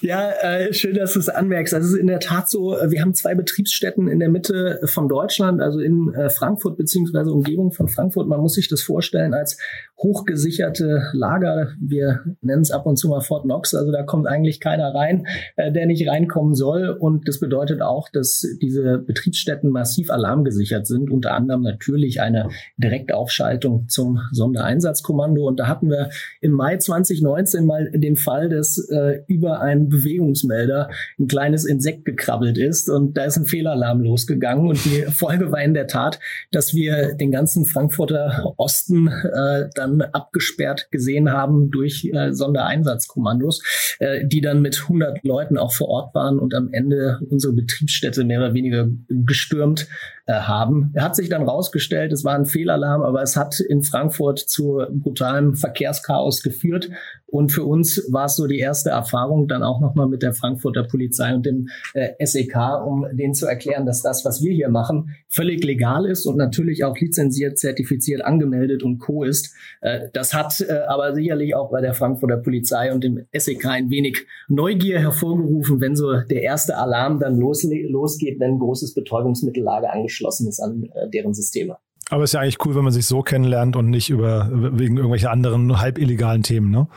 Ja, 0.01 0.31
äh, 0.31 0.73
schön, 0.73 0.95
dass 0.95 1.13
du 1.13 1.19
es 1.19 1.29
anmerkst. 1.29 1.75
Also 1.75 1.87
es 1.87 1.95
ist 1.95 2.01
in 2.01 2.07
der 2.07 2.21
Tat 2.21 2.49
so, 2.49 2.77
äh, 2.79 2.91
wir 2.91 3.03
haben 3.03 3.15
zwei 3.15 3.35
Betriebsstätten 3.35 4.09
in 4.09 4.21
der 4.21 4.31
Mitte 4.31 4.81
von 4.87 5.09
Deutschland, 5.09 5.61
also 5.61 5.81
in 5.81 6.15
äh, 6.15 6.31
Frankfurt 6.31 6.77
beziehungsweise 6.77 7.31
Umgebung 7.31 7.73
von 7.73 7.89
Frankfurt. 7.89 8.27
Man 8.27 8.41
muss 8.41 8.55
sich 8.55 8.69
das 8.69 8.81
vorstellen 8.81 9.35
als 9.35 9.59
hochgesicherte 9.99 11.03
Lager. 11.13 11.73
Wir 11.81 12.21
nennen 12.41 12.63
es 12.63 12.71
ab 12.71 12.87
und 12.87 12.97
zu 12.97 13.09
mal 13.09 13.21
Fort 13.21 13.45
Knox. 13.45 13.75
Also 13.75 13.93
da 13.93 14.03
kommt 14.03 14.27
eigentlich 14.27 14.61
keiner 14.61 14.95
rein, 14.95 15.27
äh, 15.57 15.71
der 15.71 15.87
nicht 15.87 16.09
reinkommen 16.09 16.55
soll. 16.55 16.89
Und 16.89 17.29
das 17.29 17.39
bedeutet 17.39 17.83
auch, 17.83 18.09
dass 18.09 18.45
diese 18.61 18.99
Betriebsstätten 18.99 19.71
massiv 19.71 20.11
alarmgesichert 20.11 20.87
sind. 20.87 21.11
Unter 21.11 21.35
anderem 21.35 21.63
natürlich 21.63 22.21
eine 22.21 22.49
Direktaufschaltung 22.79 23.89
zum 23.89 24.21
Sondereinsatzkommando. 24.33 25.47
Und 25.47 25.61
da 25.61 25.69
hatten 25.69 25.91
wir 25.91 26.11
im 26.41 26.53
Mai 26.53 26.79
2019 27.23 27.67
mal 27.67 27.91
den 27.93 28.17
Fall, 28.17 28.49
dass 28.49 28.79
äh, 28.91 29.21
über 29.27 29.61
einen 29.61 29.89
Bewegungsmelder 29.89 30.91
ein 31.19 31.27
kleines 31.27 31.65
Insekt 31.65 32.05
gekrabbelt 32.05 32.59
ist 32.59 32.89
und 32.89 33.17
da 33.17 33.25
ist 33.25 33.37
ein 33.37 33.47
Fehlalarm 33.47 34.03
losgegangen 34.03 34.69
und 34.69 34.85
die 34.85 35.03
Folge 35.11 35.51
war 35.51 35.63
in 35.63 35.75
der 35.75 35.87
Tat, 35.87 36.19
dass 36.51 36.75
wir 36.75 37.15
den 37.15 37.31
ganzen 37.31 37.65
Frankfurter 37.65 38.55
Osten 38.57 39.09
äh, 39.09 39.69
dann 39.75 40.03
abgesperrt 40.03 40.89
gesehen 40.91 41.31
haben 41.31 41.71
durch 41.71 42.11
äh, 42.13 42.33
Sondereinsatzkommandos, 42.33 43.97
äh, 43.99 44.27
die 44.27 44.41
dann 44.41 44.61
mit 44.63 44.83
100 44.83 45.25
Leuten 45.25 45.59
auch 45.59 45.73
vor 45.73 45.89
Ort 45.89 46.15
waren 46.15 46.39
und 46.39 46.55
am 46.55 46.73
Ende 46.73 47.21
unsere 47.31 47.53
Betriebsstätte 47.53 48.25
mehr 48.25 48.41
oder 48.41 48.55
weniger 48.55 48.89
gestürmt 49.09 49.87
äh, 50.25 50.35
haben. 50.35 50.93
Er 50.95 51.03
hat 51.03 51.17
sich 51.17 51.29
dann 51.29 51.43
rausgestellt, 51.43 52.13
es 52.13 52.23
war 52.23 52.37
ein 52.37 52.47
Fehlalarm, 52.47 53.03
aber 53.03 53.23
es 53.23 53.37
hat 53.37 53.59
in 53.59 53.83
Frankfurt 53.83 54.39
zu 54.39 54.81
brutalem 54.93 55.57
Verkehrschaos 55.57 56.45
geführt. 56.45 56.91
Und 57.27 57.51
für 57.51 57.65
uns 57.65 58.07
war 58.13 58.27
es 58.27 58.37
so 58.37 58.47
die 58.47 58.59
erste 58.59 58.91
Erfahrung 58.91 59.49
dann 59.49 59.65
auch 59.65 59.81
nochmal 59.81 60.07
mit 60.07 60.23
der 60.23 60.33
Frankfurter 60.33 60.85
Polizei 60.85 61.35
und 61.35 61.45
dem 61.45 61.71
äh, 61.95 62.11
SEK, 62.25 62.55
um 62.87 63.05
denen 63.11 63.35
zu 63.35 63.47
erklären, 63.47 63.85
dass 63.85 64.03
das, 64.03 64.25
was 64.25 64.45
wir 64.45 64.53
hier 64.53 64.69
machen, 64.69 65.17
völlig 65.29 65.65
legal 65.65 66.07
ist 66.07 66.27
und 66.27 66.37
natürlich 66.37 66.85
auch 66.85 66.97
lizenziert, 66.97 67.59
zertifiziert, 67.59 68.25
angemeldet 68.25 68.85
und 68.85 68.99
co. 68.99 69.25
ist. 69.25 69.55
Äh, 69.81 70.09
das 70.13 70.35
hat 70.35 70.61
äh, 70.61 70.83
aber 70.87 71.15
sicherlich 71.15 71.57
auch 71.57 71.71
bei 71.71 71.81
der 71.81 71.95
Frankfurter 71.95 72.37
Polizei 72.37 72.93
und 72.93 73.03
dem 73.03 73.27
SEK 73.33 73.67
ein 73.67 73.91
wenig 73.91 74.27
Neugier 74.49 75.01
hervorgerufen, 75.01 75.81
wenn 75.81 75.97
so 75.97 76.13
der 76.21 76.43
erste 76.43 76.77
Alarm 76.77 77.19
dann 77.19 77.39
losgeht, 77.39 78.39
wenn 78.39 78.53
ein 78.53 78.59
großes 78.59 78.95
Betäubungsmittellager 78.95 79.91
angeschlossen 79.91 80.12
angeschlossen 80.13 80.49
ist 80.49 80.61
an 80.61 80.85
äh, 80.95 81.09
deren 81.11 81.35
Systeme. 81.35 81.77
Aber 82.11 82.25
es 82.25 82.31
ist 82.31 82.35
ja 82.35 82.41
eigentlich 82.41 82.59
cool, 82.67 82.75
wenn 82.75 82.85
man 82.85 82.93
sich 82.93 83.07
so 83.07 83.23
kennenlernt 83.23 83.75
und 83.75 83.89
nicht 83.89 84.11
über 84.11 84.51
wegen 84.53 84.97
irgendwelcher 84.97 85.31
anderen 85.31 85.81
halb 85.81 85.99
illegalen 85.99 86.43
Themen, 86.43 86.71
ne? 86.71 86.89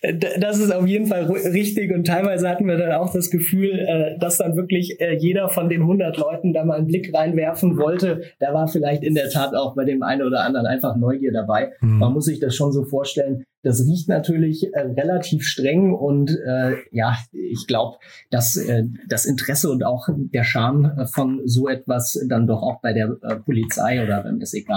Äh, 0.00 0.14
das 0.38 0.58
ist 0.58 0.72
auf 0.72 0.86
jeden 0.86 1.06
Fall 1.06 1.24
richtig 1.24 1.92
und 1.92 2.06
teilweise 2.06 2.48
hatten 2.48 2.66
wir 2.66 2.76
dann 2.76 2.92
auch 2.92 3.12
das 3.12 3.30
Gefühl, 3.30 3.70
äh, 3.70 4.18
dass 4.18 4.38
dann 4.38 4.56
wirklich 4.56 4.96
jeder 5.18 5.48
von 5.48 5.68
den 5.68 5.80
100 5.80 6.16
Leuten 6.18 6.52
da 6.52 6.64
mal 6.64 6.78
einen 6.78 6.86
Blick 6.86 7.12
reinwerfen 7.12 7.78
wollte. 7.78 8.22
Da 8.38 8.54
war 8.54 8.68
vielleicht 8.68 9.02
in 9.02 9.14
der 9.14 9.30
Tat 9.30 9.54
auch 9.54 9.74
bei 9.74 9.84
dem 9.84 10.02
einen 10.02 10.22
oder 10.22 10.44
anderen 10.44 10.66
einfach 10.66 10.96
Neugier 10.96 11.32
dabei. 11.32 11.72
Mhm. 11.80 11.98
Man 11.98 12.12
muss 12.12 12.26
sich 12.26 12.38
das 12.38 12.54
schon 12.54 12.70
so 12.70 12.84
vorstellen. 12.84 13.44
Das 13.62 13.84
riecht 13.84 14.08
natürlich 14.08 14.72
äh, 14.72 14.80
relativ 14.80 15.44
streng 15.44 15.92
und 15.92 16.30
äh, 16.30 16.76
ja, 16.92 17.16
ich 17.32 17.66
glaube, 17.66 17.98
dass 18.30 18.56
äh, 18.56 18.84
das 19.08 19.26
Interesse 19.26 19.70
und 19.70 19.84
auch 19.84 20.08
der 20.10 20.44
Charme 20.44 20.96
äh, 20.96 21.06
von 21.06 21.42
so 21.44 21.68
etwas 21.68 22.18
dann 22.28 22.46
doch 22.46 22.62
auch 22.62 22.80
bei 22.80 22.92
der 22.92 23.16
äh, 23.22 23.36
Polizei 23.36 24.02
oder 24.02 24.22
beim 24.22 24.40
SEK 24.40 24.70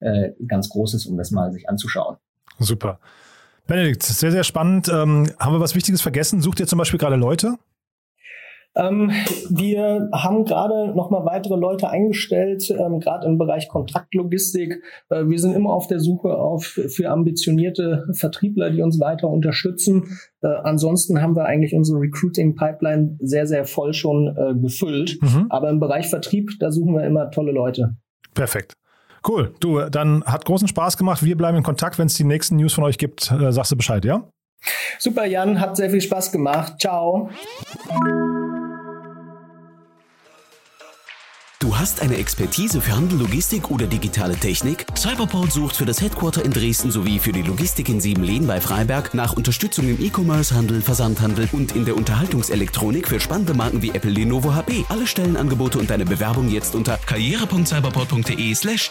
äh, 0.00 0.30
ganz 0.46 0.68
groß 0.68 0.94
ist, 0.94 1.06
um 1.06 1.16
das 1.16 1.30
mal 1.30 1.52
sich 1.52 1.68
anzuschauen. 1.68 2.16
Super. 2.58 2.98
Benedikt, 3.66 4.02
sehr, 4.02 4.30
sehr 4.30 4.44
spannend. 4.44 4.88
Ähm, 4.88 5.30
haben 5.38 5.54
wir 5.54 5.60
was 5.60 5.74
Wichtiges 5.74 6.02
vergessen? 6.02 6.40
Sucht 6.40 6.60
ihr 6.60 6.66
zum 6.66 6.78
Beispiel 6.78 6.98
gerade 6.98 7.16
Leute? 7.16 7.54
Ähm, 8.76 9.10
wir 9.50 10.08
haben 10.12 10.44
gerade 10.44 10.94
nochmal 10.94 11.24
weitere 11.24 11.56
Leute 11.56 11.88
eingestellt, 11.88 12.70
ähm, 12.70 13.00
gerade 13.00 13.26
im 13.26 13.38
Bereich 13.38 13.68
Kontraktlogistik. 13.68 14.82
Äh, 15.10 15.26
wir 15.26 15.38
sind 15.38 15.54
immer 15.54 15.72
auf 15.72 15.86
der 15.86 16.00
Suche 16.00 16.36
auf, 16.36 16.64
für 16.64 17.10
ambitionierte 17.10 18.06
Vertriebler, 18.12 18.70
die 18.70 18.82
uns 18.82 18.98
weiter 19.00 19.28
unterstützen. 19.28 20.18
Äh, 20.42 20.48
ansonsten 20.48 21.22
haben 21.22 21.36
wir 21.36 21.44
eigentlich 21.46 21.74
unsere 21.74 22.00
Recruiting-Pipeline 22.00 23.16
sehr, 23.20 23.46
sehr 23.46 23.64
voll 23.64 23.94
schon 23.94 24.36
äh, 24.36 24.54
gefüllt. 24.54 25.18
Mhm. 25.22 25.46
Aber 25.50 25.70
im 25.70 25.78
Bereich 25.78 26.08
Vertrieb, 26.08 26.50
da 26.58 26.72
suchen 26.72 26.94
wir 26.94 27.04
immer 27.04 27.30
tolle 27.30 27.52
Leute. 27.52 27.96
Perfekt. 28.34 28.74
Cool. 29.26 29.54
Du, 29.60 29.80
dann 29.88 30.22
hat 30.24 30.44
großen 30.44 30.68
Spaß 30.68 30.96
gemacht. 30.96 31.24
Wir 31.24 31.36
bleiben 31.36 31.56
in 31.56 31.62
Kontakt. 31.62 31.98
Wenn 31.98 32.06
es 32.06 32.14
die 32.14 32.24
nächsten 32.24 32.56
News 32.56 32.74
von 32.74 32.84
euch 32.84 32.98
gibt, 32.98 33.30
äh, 33.30 33.52
sagst 33.52 33.72
du 33.72 33.76
Bescheid, 33.76 34.04
ja? 34.04 34.28
Super, 34.98 35.26
Jan. 35.26 35.60
Hat 35.60 35.76
sehr 35.76 35.90
viel 35.90 36.00
Spaß 36.00 36.32
gemacht. 36.32 36.74
Ciao. 36.80 37.30
Du 41.64 41.78
hast 41.78 42.02
eine 42.02 42.18
Expertise 42.18 42.78
für 42.82 42.94
Handel, 42.94 43.20
Logistik 43.20 43.70
oder 43.70 43.86
digitale 43.86 44.36
Technik? 44.36 44.84
Cyberport 44.94 45.50
sucht 45.50 45.76
für 45.76 45.86
das 45.86 46.02
Headquarter 46.02 46.44
in 46.44 46.52
Dresden 46.52 46.90
sowie 46.90 47.18
für 47.18 47.32
die 47.32 47.40
Logistik 47.40 47.88
in 47.88 48.02
Siebenlehn 48.02 48.46
bei 48.46 48.60
Freiberg 48.60 49.14
nach 49.14 49.32
Unterstützung 49.32 49.88
im 49.88 49.98
E-Commerce, 49.98 50.54
Handel, 50.54 50.82
Versandhandel 50.82 51.48
und 51.52 51.74
in 51.74 51.86
der 51.86 51.96
Unterhaltungselektronik 51.96 53.08
für 53.08 53.18
spannende 53.18 53.54
Marken 53.54 53.80
wie 53.80 53.92
Apple, 53.92 54.10
Lenovo, 54.10 54.52
HP. 54.52 54.84
Alle 54.90 55.06
Stellenangebote 55.06 55.78
und 55.78 55.88
deine 55.88 56.04
Bewerbung 56.04 56.50
jetzt 56.50 56.74
unter 56.74 56.98
karriere.cyberport.de/slash 56.98 58.90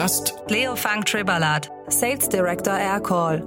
Gast 0.00 0.32
Leo 0.48 0.76
Fang 0.76 1.04
Tribalat, 1.04 1.70
Sales 1.88 2.26
Director 2.26 2.72
Aircall. 2.72 3.44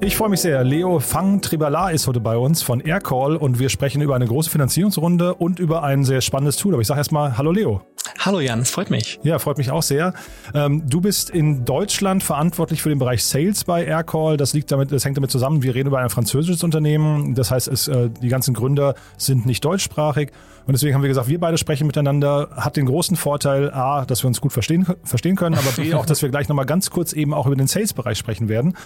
Ich 0.00 0.16
freue 0.16 0.28
mich 0.28 0.40
sehr. 0.40 0.64
Leo 0.64 0.98
Fang 0.98 1.40
Tribala 1.40 1.90
ist 1.90 2.08
heute 2.08 2.18
bei 2.18 2.36
uns 2.36 2.62
von 2.62 2.80
Aircall 2.80 3.36
und 3.36 3.60
wir 3.60 3.68
sprechen 3.68 4.02
über 4.02 4.16
eine 4.16 4.26
große 4.26 4.50
Finanzierungsrunde 4.50 5.34
und 5.34 5.60
über 5.60 5.84
ein 5.84 6.02
sehr 6.02 6.20
spannendes 6.20 6.56
Tool. 6.56 6.74
Aber 6.74 6.80
ich 6.80 6.88
sage 6.88 6.98
erstmal 6.98 7.38
Hallo 7.38 7.52
Leo. 7.52 7.80
Hallo 8.18 8.40
Jan, 8.40 8.60
es 8.60 8.70
freut 8.70 8.90
mich. 8.90 9.20
Ja, 9.22 9.38
freut 9.38 9.58
mich 9.58 9.70
auch 9.70 9.82
sehr. 9.82 10.12
Ähm, 10.52 10.88
du 10.88 11.00
bist 11.00 11.30
in 11.30 11.64
Deutschland 11.64 12.22
verantwortlich 12.22 12.82
für 12.82 12.88
den 12.88 12.98
Bereich 12.98 13.24
Sales 13.24 13.64
bei 13.64 13.84
Aircall. 13.84 14.36
Das 14.36 14.52
liegt 14.54 14.72
damit, 14.72 14.90
das 14.92 15.04
hängt 15.04 15.16
damit 15.16 15.30
zusammen. 15.30 15.62
Wir 15.62 15.74
reden 15.74 15.88
über 15.88 15.98
ein 16.00 16.10
französisches 16.10 16.62
Unternehmen. 16.64 17.34
Das 17.34 17.50
heißt, 17.50 17.68
es, 17.68 17.88
äh, 17.88 18.10
die 18.10 18.28
ganzen 18.28 18.54
Gründer 18.54 18.94
sind 19.16 19.46
nicht 19.46 19.64
deutschsprachig. 19.64 20.30
Und 20.66 20.72
deswegen 20.72 20.94
haben 20.94 21.02
wir 21.02 21.08
gesagt, 21.08 21.28
wir 21.28 21.40
beide 21.40 21.56
sprechen 21.56 21.86
miteinander. 21.86 22.50
Hat 22.54 22.76
den 22.76 22.84
großen 22.86 23.16
Vorteil, 23.16 23.70
A, 23.72 24.04
dass 24.04 24.22
wir 24.22 24.28
uns 24.28 24.40
gut 24.40 24.52
verstehen, 24.52 24.86
verstehen 25.02 25.34
können, 25.34 25.54
aber 25.54 25.70
B, 25.70 25.94
auch, 25.94 26.04
dass 26.04 26.20
wir 26.20 26.28
gleich 26.28 26.48
nochmal 26.48 26.66
ganz 26.66 26.90
kurz 26.90 27.14
eben 27.14 27.32
auch 27.32 27.46
über 27.46 27.56
den 27.56 27.66
Sales-Bereich 27.66 28.18
sprechen 28.18 28.50
werden. 28.50 28.76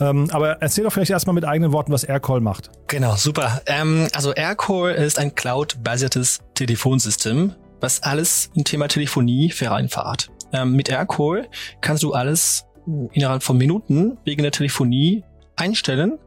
Ähm, 0.00 0.28
aber 0.32 0.60
erzähl 0.60 0.84
doch 0.84 0.92
vielleicht 0.92 1.10
erstmal 1.10 1.34
mit 1.34 1.46
eigenen 1.46 1.72
Worten, 1.72 1.92
was 1.92 2.04
Aircall 2.04 2.40
macht. 2.40 2.70
Genau, 2.88 3.16
super. 3.16 3.62
Ähm, 3.66 4.08
also 4.14 4.32
Aircall 4.32 4.92
ist 4.92 5.18
ein 5.18 5.34
cloud-basiertes 5.34 6.40
Telefonsystem, 6.54 7.54
was 7.80 8.02
alles 8.02 8.50
im 8.54 8.64
Thema 8.64 8.88
Telefonie 8.88 9.50
vereinfacht. 9.50 10.30
Ähm, 10.52 10.74
mit 10.74 10.88
Aircall 10.88 11.48
kannst 11.80 12.02
du 12.02 12.12
alles 12.12 12.66
innerhalb 13.12 13.42
von 13.42 13.56
Minuten 13.56 14.18
wegen 14.24 14.42
der 14.42 14.52
Telefonie 14.52 15.24
einstellen 15.56 16.18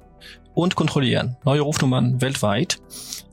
und 0.54 0.76
kontrollieren. 0.76 1.38
Neue 1.46 1.62
Rufnummern 1.62 2.22
weltweit. 2.22 2.80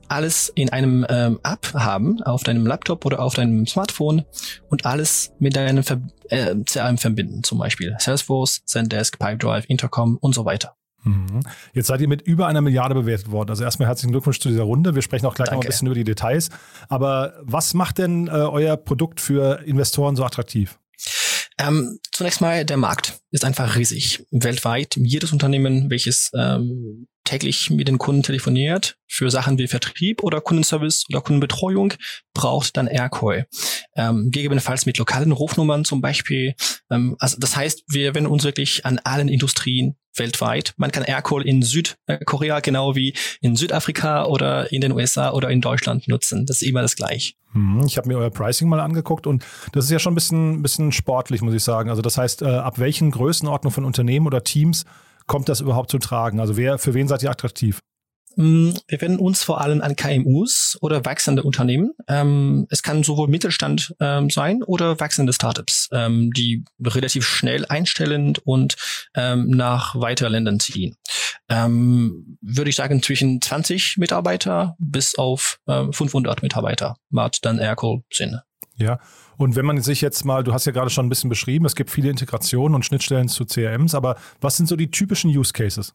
Alles 0.07 0.51
in 0.55 0.69
einem 0.69 1.05
ähm, 1.09 1.39
App 1.43 1.73
haben, 1.73 2.21
auf 2.23 2.43
deinem 2.43 2.67
Laptop 2.67 3.05
oder 3.05 3.21
auf 3.21 3.33
deinem 3.33 3.65
Smartphone 3.65 4.25
und 4.69 4.85
alles 4.85 5.31
mit 5.39 5.55
deinem 5.55 5.83
Ver 5.83 6.01
äh, 6.29 6.55
CRM 6.65 6.97
verbinden, 6.97 7.43
zum 7.43 7.59
Beispiel 7.59 7.95
Salesforce, 7.97 8.65
Zendesk, 8.65 9.19
Pipedrive, 9.19 9.65
Intercom 9.67 10.17
und 10.17 10.35
so 10.35 10.43
weiter. 10.43 10.75
Mhm. 11.03 11.41
Jetzt 11.73 11.87
seid 11.87 12.01
ihr 12.01 12.07
mit 12.07 12.21
über 12.21 12.47
einer 12.47 12.61
Milliarde 12.61 12.95
bewertet 12.95 13.31
worden. 13.31 13.49
Also 13.49 13.63
erstmal 13.63 13.87
herzlichen 13.87 14.11
Glückwunsch 14.11 14.39
zu 14.39 14.49
dieser 14.49 14.63
Runde. 14.63 14.95
Wir 14.95 15.01
sprechen 15.01 15.25
auch 15.25 15.35
gleich 15.35 15.49
Danke. 15.49 15.57
noch 15.57 15.63
ein 15.63 15.67
bisschen 15.67 15.87
über 15.87 15.95
die 15.95 16.03
Details. 16.03 16.49
Aber 16.89 17.33
was 17.41 17.73
macht 17.73 17.97
denn 17.97 18.27
äh, 18.27 18.31
euer 18.31 18.77
Produkt 18.77 19.19
für 19.19 19.63
Investoren 19.65 20.15
so 20.15 20.23
attraktiv? 20.23 20.79
Ähm, 21.57 21.99
zunächst 22.11 22.41
mal, 22.41 22.65
der 22.65 22.77
Markt 22.77 23.19
ist 23.31 23.45
einfach 23.45 23.75
riesig. 23.75 24.25
Weltweit, 24.31 24.95
jedes 24.95 25.31
Unternehmen, 25.31 25.89
welches 25.89 26.31
ähm, 26.35 27.07
täglich 27.23 27.69
mit 27.69 27.87
den 27.87 27.97
Kunden 27.97 28.23
telefoniert, 28.23 28.97
für 29.07 29.29
Sachen 29.29 29.57
wie 29.57 29.67
Vertrieb 29.67 30.23
oder 30.23 30.41
Kundenservice 30.41 31.05
oder 31.09 31.21
Kundenbetreuung, 31.21 31.93
braucht 32.33 32.77
dann 32.77 32.87
Aircall. 32.87 33.47
Ähm, 33.95 34.31
gegebenenfalls 34.31 34.85
mit 34.85 34.97
lokalen 34.97 35.31
Rufnummern 35.31 35.85
zum 35.85 36.01
Beispiel. 36.01 36.55
Ähm, 36.89 37.15
also 37.19 37.37
das 37.39 37.55
heißt, 37.55 37.83
wir 37.87 38.15
wenden 38.15 38.29
uns 38.29 38.43
wirklich 38.43 38.85
an 38.85 38.99
allen 39.03 39.27
Industrien 39.27 39.95
weltweit. 40.15 40.73
Man 40.77 40.91
kann 40.91 41.03
Aircall 41.03 41.43
in 41.43 41.61
Südkorea 41.61 42.59
genau 42.59 42.95
wie 42.95 43.13
in 43.41 43.55
Südafrika 43.55 44.25
oder 44.25 44.71
in 44.71 44.81
den 44.81 44.91
USA 44.91 45.31
oder 45.31 45.49
in 45.49 45.61
Deutschland 45.61 46.07
nutzen. 46.07 46.45
Das 46.45 46.61
ist 46.61 46.67
immer 46.67 46.81
das 46.81 46.95
gleiche. 46.95 47.33
Mhm, 47.53 47.83
ich 47.85 47.97
habe 47.97 48.07
mir 48.07 48.17
euer 48.17 48.29
Pricing 48.29 48.69
mal 48.69 48.79
angeguckt 48.79 49.27
und 49.27 49.45
das 49.73 49.85
ist 49.85 49.91
ja 49.91 49.99
schon 49.99 50.13
ein 50.13 50.15
bisschen, 50.15 50.61
bisschen 50.61 50.91
sportlich, 50.91 51.41
muss 51.41 51.53
ich 51.53 51.63
sagen. 51.63 51.89
Also 51.89 52.01
das 52.01 52.17
heißt, 52.17 52.41
äh, 52.41 52.47
ab 52.47 52.79
welchen 52.79 53.11
Größenordnungen 53.11 53.73
von 53.73 53.85
Unternehmen 53.85 54.27
oder 54.27 54.43
Teams 54.43 54.85
kommt 55.27 55.49
das 55.49 55.61
überhaupt 55.61 55.91
zu 55.91 55.99
tragen? 55.99 56.39
Also 56.39 56.57
wer, 56.57 56.77
für 56.77 56.93
wen 56.93 57.07
seid 57.07 57.23
ihr 57.23 57.31
attraktiv? 57.31 57.79
Mm, 58.35 58.71
wir 58.87 59.01
wenden 59.01 59.19
uns 59.19 59.43
vor 59.43 59.61
allem 59.61 59.81
an 59.81 59.95
KMUs 59.95 60.77
oder 60.81 61.03
wachsende 61.05 61.43
Unternehmen. 61.43 61.91
Ähm, 62.07 62.67
es 62.69 62.81
kann 62.83 63.03
sowohl 63.03 63.27
Mittelstand 63.27 63.93
ähm, 63.99 64.29
sein 64.29 64.63
oder 64.63 64.99
wachsende 64.99 65.33
Startups, 65.33 65.89
ähm, 65.91 66.31
die 66.31 66.63
relativ 66.81 67.25
schnell 67.25 67.65
einstellen 67.65 68.33
und 68.43 68.75
nach 69.13 69.95
weiteren 69.95 70.31
Ländern 70.31 70.59
ziehen. 70.59 70.95
Würde 71.49 72.69
ich 72.69 72.75
sagen, 72.75 73.03
zwischen 73.03 73.41
20 73.41 73.97
Mitarbeiter 73.97 74.75
bis 74.79 75.15
auf 75.15 75.59
äh, 75.67 75.91
500 75.91 76.41
Mitarbeiter 76.41 76.95
macht 77.09 77.43
dann 77.45 77.59
Aircall 77.59 78.03
Sinn. 78.11 78.39
Ja, 78.77 78.99
und 79.41 79.55
wenn 79.55 79.65
man 79.65 79.81
sich 79.81 80.01
jetzt 80.01 80.23
mal, 80.25 80.43
du 80.43 80.53
hast 80.53 80.65
ja 80.65 80.71
gerade 80.71 80.89
schon 80.89 81.05
ein 81.05 81.09
bisschen 81.09 81.29
beschrieben, 81.29 81.65
es 81.65 81.75
gibt 81.75 81.89
viele 81.89 82.09
Integrationen 82.09 82.75
und 82.75 82.85
Schnittstellen 82.85 83.27
zu 83.27 83.45
CRMs, 83.45 83.95
aber 83.95 84.15
was 84.39 84.57
sind 84.57 84.67
so 84.67 84.75
die 84.75 84.91
typischen 84.91 85.29
Use 85.35 85.53
Cases? 85.53 85.93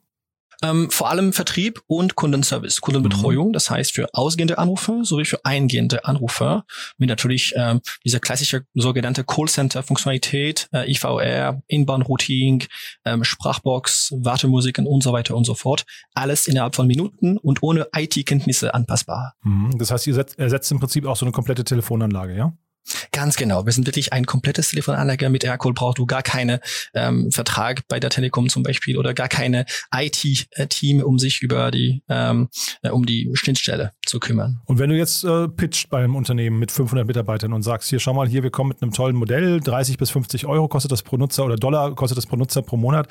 Ähm, 0.63 0.91
vor 0.91 1.11
allem 1.11 1.35
Vertrieb 1.35 1.83
und 1.87 2.17
Kundenservice, 2.17 2.81
Kundenbetreuung, 2.81 3.49
mhm. 3.49 3.53
das 3.53 3.69
heißt 3.69 3.93
für 3.93 4.09
ausgehende 4.15 4.57
Anrufe 4.57 5.01
sowie 5.03 5.27
für 5.27 5.45
eingehende 5.45 6.07
Anrufe 6.07 6.65
mit 6.97 7.11
natürlich 7.11 7.53
ähm, 7.57 7.81
dieser 8.05 8.21
klassische 8.21 8.65
sogenannte 8.75 9.23
Callcenter-Funktionalität, 9.23 10.69
äh, 10.73 10.91
IVR, 10.91 11.61
Inbound-Routing, 11.67 12.65
ähm, 13.05 13.23
Sprachbox, 13.23 14.15
Wartemusiken 14.17 14.87
und 14.87 15.03
so 15.03 15.13
weiter 15.13 15.37
und 15.37 15.45
so 15.45 15.55
fort. 15.55 15.85
Alles 16.15 16.47
innerhalb 16.47 16.75
von 16.75 16.87
Minuten 16.87 17.37
und 17.37 17.63
ohne 17.63 17.89
IT-Kenntnisse 17.95 18.73
anpassbar. 18.73 19.35
Mhm. 19.43 19.77
Das 19.77 19.91
heißt, 19.91 20.07
ihr 20.07 20.25
ersetzt 20.39 20.73
im 20.73 20.81
Prinzip 20.81 21.05
auch 21.05 21.17
so 21.17 21.27
eine 21.27 21.33
komplette 21.33 21.65
Telefonanlage, 21.65 22.35
ja? 22.35 22.57
Ganz 23.17 23.37
genau. 23.37 23.65
Wir 23.65 23.73
sind 23.73 23.87
wirklich 23.87 24.13
ein 24.13 24.27
komplettes 24.27 24.69
Telefonanlage. 24.69 25.31
Mit 25.31 25.43
Aircall 25.43 25.73
brauchst 25.73 25.97
du 25.97 26.05
gar 26.05 26.23
keinen 26.23 26.59
ähm, 26.93 27.33
Vertrag 27.33 27.81
bei 27.89 27.99
der 27.99 28.11
Telekom 28.11 28.51
zum 28.51 28.63
Beispiel 28.63 28.99
oder 28.99 29.15
gar 29.15 29.29
keine 29.29 29.65
IT-Team, 29.91 31.01
um 31.01 31.19
sich 31.19 31.41
über 31.41 31.71
die 31.71 32.03
ähm, 32.11 32.51
äh, 32.83 32.91
um 32.91 33.07
die 33.07 33.31
Schnittstelle 33.33 33.93
zu 34.05 34.21
kümmern. 34.21 34.61
Und 34.67 34.79
wenn 34.79 34.91
du 34.91 34.97
jetzt 34.99 35.25
äh, 35.25 35.49
pitcht 35.49 35.89
beim 35.89 36.15
Unternehmen 36.15 36.59
mit 36.59 36.71
500 36.71 37.07
Mitarbeitern 37.07 37.55
und 37.55 37.63
sagst, 37.63 37.89
hier 37.89 38.01
schau 38.01 38.13
mal, 38.13 38.29
hier 38.29 38.43
wir 38.43 38.51
kommen 38.51 38.69
mit 38.69 38.83
einem 38.83 38.93
tollen 38.93 39.17
Modell, 39.17 39.61
30 39.61 39.97
bis 39.97 40.11
50 40.11 40.45
Euro 40.45 40.69
kostet 40.69 40.93
das 40.93 41.03
pro 41.03 41.17
Nutzer 41.17 41.47
oder 41.47 41.57
Dollar 41.57 41.95
kostet 41.95 42.19
das 42.19 42.27
pro 42.27 42.37
Nutzer 42.37 42.61
pro 42.61 42.77
Monat. 42.77 43.09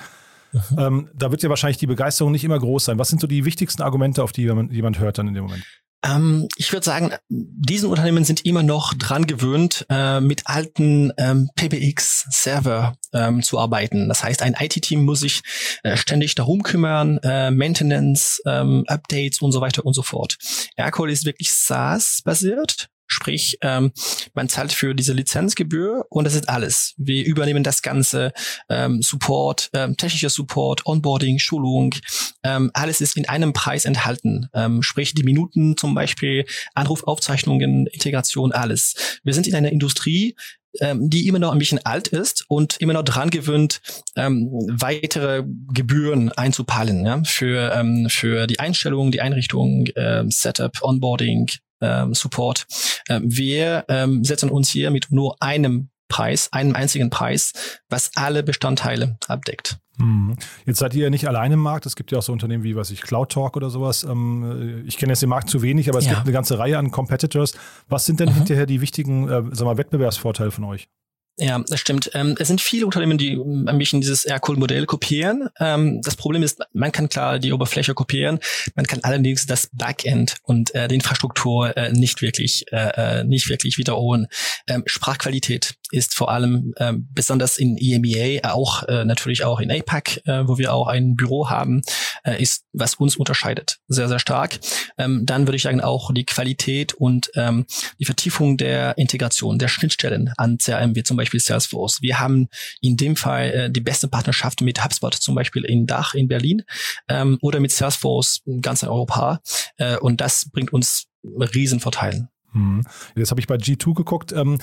Mhm. 0.52 0.62
Ähm, 0.78 1.10
da 1.16 1.32
wird 1.32 1.42
ja 1.42 1.50
wahrscheinlich 1.50 1.78
die 1.78 1.88
Begeisterung 1.88 2.32
nicht 2.32 2.44
immer 2.44 2.60
groß 2.60 2.86
sein. 2.86 3.00
Was 3.00 3.10
sind 3.10 3.22
so 3.22 3.26
die 3.26 3.44
wichtigsten 3.44 3.82
Argumente, 3.82 4.22
auf 4.22 4.32
die 4.32 4.44
jemand 4.44 5.00
hört 5.00 5.18
dann 5.18 5.28
in 5.28 5.34
dem 5.34 5.46
Moment? 5.46 5.66
Ähm, 6.04 6.48
ich 6.58 6.72
würde 6.72 6.86
sagen, 6.86 7.14
diesen 7.30 7.90
Unternehmen 7.90 8.24
sind 8.26 8.46
immer 8.46 8.64
noch 8.64 8.94
dran 8.94 9.28
gewöhnt, 9.28 9.86
äh, 9.90 10.20
mit 10.20 10.44
alten 10.46 11.12
ähm, 11.18 11.50
PBX-Server 11.56 12.96
ähm, 13.14 13.42
zu 13.42 13.60
arbeiten. 13.60 14.08
Das 14.08 14.24
heißt, 14.24 14.42
ein 14.42 14.56
IT-Team 14.60 15.04
muss 15.04 15.22
sich 15.22 15.42
äh, 15.84 15.98
ständig 15.98 16.36
darum 16.36 16.64
kümmern, 16.64 17.20
äh, 17.24 17.52
Maintenance, 17.52 18.42
ähm, 18.46 18.84
Updates 18.88 19.42
und 19.42 19.52
so 19.52 19.62
weiter 19.62 19.86
und 19.86 19.94
so 19.94 20.02
fort. 20.02 20.38
Aircall 20.76 21.10
ist 21.10 21.26
wirklich 21.26 21.54
SaaS-basiert. 21.54 22.90
Sprich, 23.16 23.58
ähm, 23.62 23.94
man 24.34 24.50
zahlt 24.50 24.74
für 24.74 24.94
diese 24.94 25.14
Lizenzgebühr 25.14 26.06
und 26.10 26.26
das 26.26 26.36
ist 26.36 26.50
alles. 26.50 26.94
Wir 26.98 27.26
übernehmen 27.26 27.64
das 27.64 27.82
ganze 27.82 28.34
ähm, 28.70 29.02
Support, 29.02 29.70
ähm, 29.74 29.96
technischer 29.96 30.30
Support, 30.30 30.86
Onboarding, 30.86 31.40
Schulung, 31.40 31.96
ähm, 32.44 32.72
alles 32.74 33.00
ist 33.00 33.16
in 33.16 33.28
einem 33.30 33.54
Preis 33.54 33.86
enthalten. 33.86 34.50
Ähm, 34.54 34.84
sprich, 34.84 35.14
die 35.14 35.24
Minuten 35.24 35.78
zum 35.78 35.96
Beispiel, 35.96 36.46
Anrufaufzeichnungen, 36.74 37.88
Integration, 37.88 38.52
alles. 38.52 39.20
Wir 39.24 39.34
sind 39.34 39.48
in 39.48 39.56
einer 39.56 39.72
Industrie, 39.72 40.36
ähm, 40.82 41.10
die 41.10 41.28
immer 41.28 41.40
noch 41.40 41.54
ein 41.54 41.58
bisschen 41.60 41.84
alt 41.86 42.10
ist 42.10 42.44
und 42.50 42.78
immer 42.82 42.94
noch 42.94 43.04
dran 43.04 43.30
gewöhnt, 43.30 43.82
ähm, 44.16 44.50
weitere 44.70 45.44
Gebühren 45.74 46.32
einzupallen 46.34 47.06
ja, 47.06 47.24
für, 47.24 47.74
ähm, 47.74 48.08
für 48.10 48.46
die 48.48 48.60
Einstellung, 48.60 49.12
die 49.12 49.22
Einrichtung, 49.22 49.86
ähm, 49.96 50.32
Setup, 50.32 50.82
Onboarding, 50.82 51.50
ähm, 51.82 52.14
Support. 52.14 52.66
Ähm, 53.10 53.24
wir 53.26 53.86
ähm, 53.90 54.24
setzen 54.24 54.50
uns 54.50 54.70
hier 54.70 54.92
mit 54.92 55.08
nur 55.12 55.42
einem 55.42 55.90
Preis, 56.08 56.50
einem 56.52 56.76
einzigen 56.76 57.10
Preis, 57.10 57.54
was 57.90 58.12
alle 58.16 58.44
Bestandteile 58.44 59.18
abdeckt. 59.28 59.78
Hm. 59.98 60.36
Jetzt 60.66 60.80
seid 60.80 60.94
ihr 60.94 61.06
ja 61.06 61.10
nicht 61.10 61.28
allein 61.28 61.52
im 61.52 61.60
Markt. 61.60 61.86
Es 61.86 61.96
gibt 61.96 62.12
ja 62.12 62.18
auch 62.20 62.24
so 62.24 62.34
Unternehmen 62.34 62.64
wie, 62.64 62.76
was 62.76 62.92
ich, 62.92 63.02
Cloud 63.02 63.32
Talk 63.32 63.56
oder 63.56 63.70
sowas. 63.70 64.04
Ähm, 64.04 64.84
ich 64.86 64.98
kenne 64.98 65.14
jetzt 65.14 65.22
den 65.22 65.30
Markt 65.30 65.50
zu 65.50 65.62
wenig, 65.62 65.90
aber 65.90 66.00
es 66.00 66.06
ja. 66.06 66.12
gibt 66.12 66.24
eine 66.24 66.34
ganze 66.34 66.60
Reihe 66.60 66.78
an 66.78 66.92
Competitors. 66.92 67.54
Was 67.88 68.06
sind 68.06 68.20
denn 68.20 68.30
mhm. 68.30 68.36
hinterher 68.36 68.66
die 68.66 68.82
wichtigen, 68.82 69.30
äh, 69.30 69.44
sag 69.52 69.66
mal, 69.66 69.78
Wettbewerbsvorteile 69.78 70.52
von 70.52 70.66
euch? 70.66 70.90
Ja, 71.38 71.60
das 71.68 71.82
stimmt. 71.82 72.12
Ähm, 72.14 72.36
es 72.40 72.48
sind 72.48 72.62
viele 72.62 72.86
Unternehmen, 72.86 73.18
die 73.18 73.34
ein 73.34 73.78
bisschen 73.78 74.00
dieses 74.00 74.24
Aircool-Modell 74.24 74.86
kopieren. 74.86 75.50
Ähm, 75.60 76.02
das 76.02 76.16
Problem 76.16 76.44
ist, 76.44 76.60
man 76.72 76.94
kann 76.94 77.10
klar 77.10 77.40
die 77.40 77.52
Oberfläche 77.52 77.94
kopieren, 77.94 78.40
man 78.76 78.88
kann 78.88 79.02
allerdings 79.04 79.46
das 79.46 79.70
Backend 79.74 80.38
und 80.44 80.74
äh, 80.74 80.88
die 80.88 80.96
Infrastruktur 80.96 81.76
äh, 81.76 81.92
nicht 81.92 82.22
wirklich, 82.22 82.72
äh, 82.72 83.20
äh 83.20 83.24
nicht 83.26 83.50
wirklich 83.50 83.78
wiederholen. 83.78 84.28
Ähm, 84.68 84.84
Sprachqualität 84.86 85.76
ist 85.92 86.16
vor 86.16 86.32
allem 86.32 86.74
ähm, 86.78 87.08
besonders 87.14 87.58
in 87.58 87.78
EMEA, 87.78 88.54
auch 88.54 88.84
äh, 88.84 89.06
natürlich 89.06 89.44
auch 89.44 89.60
in 89.60 89.72
APAC, 89.72 90.22
äh, 90.26 90.48
wo 90.48 90.58
wir 90.58 90.74
auch 90.74 90.88
ein 90.88 91.16
Büro 91.16 91.50
haben, 91.50 91.82
äh, 92.24 92.42
ist 92.42 92.66
was 92.74 92.96
uns 92.96 93.16
unterscheidet 93.16 93.80
sehr 93.88 94.08
sehr 94.08 94.20
stark. 94.20 94.60
Ähm, 94.98 95.26
dann 95.26 95.48
würde 95.48 95.58
ich 95.58 95.64
sagen 95.64 95.82
auch 95.82 96.12
die 96.14 96.26
Qualität 96.26 96.94
und 96.94 97.32
ähm, 97.36 97.66
die 98.00 98.06
Vertiefung 98.06 98.58
der 98.58 98.98
Integration 98.98 99.60
der 99.60 99.68
Schnittstellen 99.68 100.32
an 100.38 100.58
CRM 100.58 100.96
wie 100.96 101.04
zum 101.04 101.18
Beispiel 101.18 101.40
Salesforce. 101.40 102.02
Wir 102.02 102.20
haben 102.20 102.48
in 102.82 102.98
dem 102.98 103.16
Fall 103.16 103.52
äh, 103.52 103.72
die 103.72 103.82
beste 103.82 104.08
Partnerschaft 104.08 104.62
mit 104.62 104.84
HubSpot 104.84 105.14
zum 105.14 105.36
Beispiel 105.36 105.66
in 105.66 105.86
Dach 105.86 106.14
in 106.14 106.28
Berlin 106.28 106.64
ähm, 107.08 107.38
oder 107.42 107.60
mit 107.60 107.72
Salesforce 107.72 108.42
ganz 108.62 108.84
in 108.84 108.90
Europa. 108.90 109.42
Äh, 109.78 109.98
und 109.98 110.22
das 110.22 110.50
bringt 110.52 110.74
uns 110.74 111.08
Riesenvorteile. 111.24 112.30
Hm. 112.52 112.86
Jetzt 113.16 113.32
habe 113.32 113.42
ich 113.42 113.48
bei 113.48 113.56
G2 113.56 113.94
geguckt. 113.94 114.32
Ähm 114.32 114.60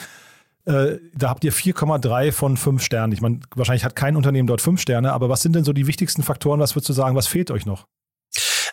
äh, 0.65 0.99
da 1.15 1.29
habt 1.29 1.45
ihr 1.45 1.53
4,3 1.53 2.33
von 2.33 2.57
5 2.57 2.83
Sternen. 2.83 3.13
Ich 3.13 3.21
meine, 3.21 3.41
wahrscheinlich 3.55 3.85
hat 3.85 3.97
kein 3.97 4.17
Unternehmen 4.17 4.47
dort 4.47 4.61
5 4.61 4.81
Sterne, 4.81 5.13
aber 5.13 5.29
was 5.29 5.43
sind 5.43 5.57
denn 5.57 5.65
so 5.65 5.73
die 5.73 5.87
wichtigsten 5.87 6.23
Faktoren? 6.23 6.61
Was 6.61 6.75
würdest 6.75 6.89
du 6.89 6.93
sagen, 6.93 7.17
was 7.17 7.27
fehlt 7.27 7.51
euch 7.51 7.67
noch? 7.67 7.87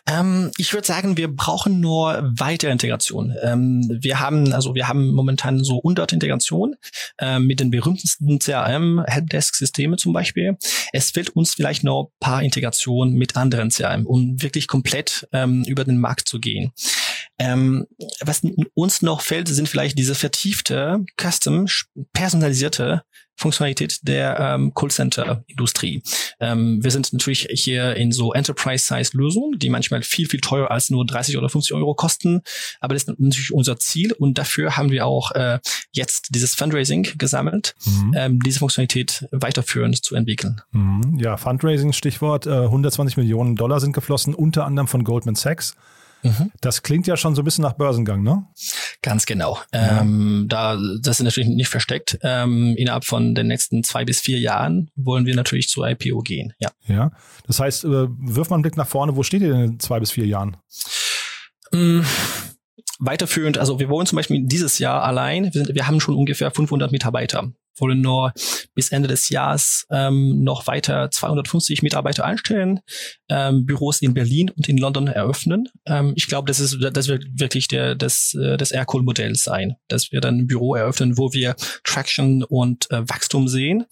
Ähm, 0.10 0.52
ich 0.58 0.74
würde 0.74 0.88
sagen, 0.88 1.18
wir 1.18 1.34
brauchen 1.34 1.80
nur 1.80 2.32
weitere 2.38 2.72
Integration. 2.72 3.36
Ähm, 3.44 4.00
wir 4.02 4.20
haben, 4.20 4.54
also 4.54 4.74
wir 4.76 4.88
haben 4.88 5.12
momentan 5.12 5.64
so 5.64 5.78
100 5.78 6.14
Integration 6.14 6.76
ähm, 7.20 7.46
mit 7.46 7.60
den 7.60 7.70
berühmtesten 7.70 8.40
CRM, 8.40 9.04
Helpdesk-Systeme 9.06 9.98
zum 9.98 10.14
Beispiel. 10.14 10.58
Es 10.94 11.12
fehlt 11.12 11.30
uns 11.32 11.54
vielleicht 11.54 11.84
noch 11.84 12.06
ein 12.06 12.20
paar 12.20 12.44
Integrationen 12.44 13.16
mit 13.16 13.36
anderen 13.36 13.70
CRM, 13.70 14.06
um 14.06 14.42
wirklich 14.42 14.68
komplett 14.68 15.28
ähm, 15.32 15.64
über 15.68 15.84
den 15.84 16.00
Markt 16.00 16.28
zu 16.28 16.40
gehen. 16.40 16.72
Ähm, 17.40 17.88
was 18.22 18.42
uns 18.74 19.02
noch 19.02 19.22
fehlt, 19.22 19.48
sind 19.48 19.70
vielleicht 19.70 19.98
diese 19.98 20.14
vertiefte, 20.14 21.06
custom, 21.18 21.68
personalisierte 22.14 23.04
Funktionalität 23.40 24.00
der 24.04 24.38
ähm, 24.38 24.74
Callcenter-Industrie. 24.74 26.04
Ähm, 26.42 26.84
wir 26.84 26.92
sind 26.92 27.14
natürlich 27.14 27.48
hier 27.52 27.96
in 27.96 28.12
so 28.12 28.34
Enterprise-Size-Lösungen, 28.34 29.58
die 29.58 29.70
manchmal 29.70 30.02
viel, 30.04 30.28
viel 30.28 30.42
teurer 30.42 30.70
als 30.72 30.90
nur 30.90 31.06
30 31.06 31.38
oder 31.38 31.48
50 31.48 31.74
Euro 31.74 31.96
kosten. 31.96 32.42
Aber 32.82 32.94
das 32.94 33.04
ist 33.04 33.18
natürlich 33.18 33.54
unser 33.54 33.80
Ziel 33.80 34.12
und 34.12 34.38
dafür 34.38 34.76
haben 34.76 34.92
wir 34.92 35.06
auch 35.06 35.32
äh, 35.32 35.60
jetzt 35.94 36.36
dieses 36.36 36.54
Fundraising 36.54 37.08
gesammelt, 37.18 37.76
mhm. 37.86 38.14
ähm, 38.18 38.40
diese 38.42 38.60
Funktionalität 38.60 39.26
weiterführend 39.32 40.04
zu 40.04 40.16
entwickeln. 40.16 40.62
Mhm. 40.72 41.18
Ja, 41.18 41.38
Fundraising, 41.38 41.94
Stichwort, 41.94 42.46
äh, 42.46 42.50
120 42.50 43.16
Millionen 43.16 43.56
Dollar 43.56 43.80
sind 43.80 43.94
geflossen, 43.94 44.36
unter 44.36 44.66
anderem 44.66 44.90
von 44.90 45.06
Goldman 45.06 45.36
Sachs. 45.36 45.76
Mhm. 46.24 46.52
Das 46.62 46.84
klingt 46.84 47.08
ja 47.08 47.18
schon 47.18 47.36
so 47.36 47.42
ein 47.42 47.46
bisschen 47.46 47.62
nach 47.62 47.74
Börsengang, 47.74 48.24
ne? 48.24 48.46
Ganz 49.02 49.26
genau. 49.26 49.60
Ja. 49.74 50.02
Ähm, 50.02 50.46
da, 50.50 50.78
das 51.02 51.20
ist 51.20 51.24
natürlich 51.24 51.50
nicht 51.50 51.70
versteckt. 51.70 52.20
Ähm, 52.22 52.76
innerhalb 52.78 53.06
von 53.06 53.36
den 53.36 53.48
nächsten 53.48 53.84
zwei 53.84 54.06
bis 54.06 54.20
vier 54.20 54.40
Jahren 54.40 54.92
wollen 54.96 55.26
wir 55.26 55.36
natürlich 55.36 55.68
zur 55.70 55.88
IPO 55.88 56.20
gehen. 56.20 56.54
Ja. 56.60 56.70
Ja. 56.88 57.12
Das 57.48 57.60
heißt, 57.60 57.86
äh, 57.86 58.08
wirf 58.10 58.50
mal 58.50 58.58
einen 58.58 58.64
Blick 58.64 58.78
nach 58.78 58.88
vorne. 58.88 59.16
Wo 59.16 59.24
steht 59.24 59.42
ihr 59.42 59.54
denn 59.54 59.64
in 59.64 59.80
zwei 59.80 60.00
bis 60.00 60.12
vier 60.12 60.26
Jahren? 60.26 60.58
Mhm 61.72 62.06
weiterführend, 63.00 63.58
also 63.58 63.80
wir 63.80 63.90
wollen 63.90 64.06
zum 64.06 64.18
Beispiel 64.18 64.42
dieses 64.44 64.78
Jahr 64.78 65.04
allein, 65.04 65.46
wir, 65.46 65.52
sind, 65.52 65.74
wir 65.74 65.88
haben 65.88 66.02
schon 66.02 66.16
ungefähr 66.16 66.52
500 66.52 66.92
Mitarbeiter 66.92 67.54
wollen 67.80 68.06
bis 68.76 68.90
Ende 68.90 69.08
des 69.08 69.30
Jahres 69.30 69.86
ähm, 69.92 70.44
noch 70.44 70.68
weiter 70.68 71.12
250 71.12 71.82
Mitarbeiter 71.82 72.26
einstellen, 72.26 72.80
ähm, 73.30 73.66
Büros 73.66 74.02
in 74.02 74.14
Berlin 74.14 74.50
und 74.50 74.68
in 74.70 74.78
London 74.78 75.08
eröffnen. 75.08 75.70
Ähm, 75.86 76.14
ich 76.16 76.28
glaube, 76.28 76.48
das 76.48 76.78
das 76.80 77.08
wird 77.08 77.26
wirklich 77.34 77.68
der 77.68 77.96
das 77.96 78.34
äh, 78.34 78.58
das 78.58 78.72
Aircool-Modell 78.72 79.36
sein, 79.36 79.76
dass 79.88 80.12
wir 80.12 80.22
dann 80.22 80.40
ein 80.40 80.48
Büro 80.48 80.76
eröffnen, 80.76 81.18
wo 81.18 81.34
wir 81.34 81.56
Traction 81.84 82.44
und 82.44 82.90
äh, 82.92 83.08
Wachstum 83.08 83.48
sehen, 83.48 83.86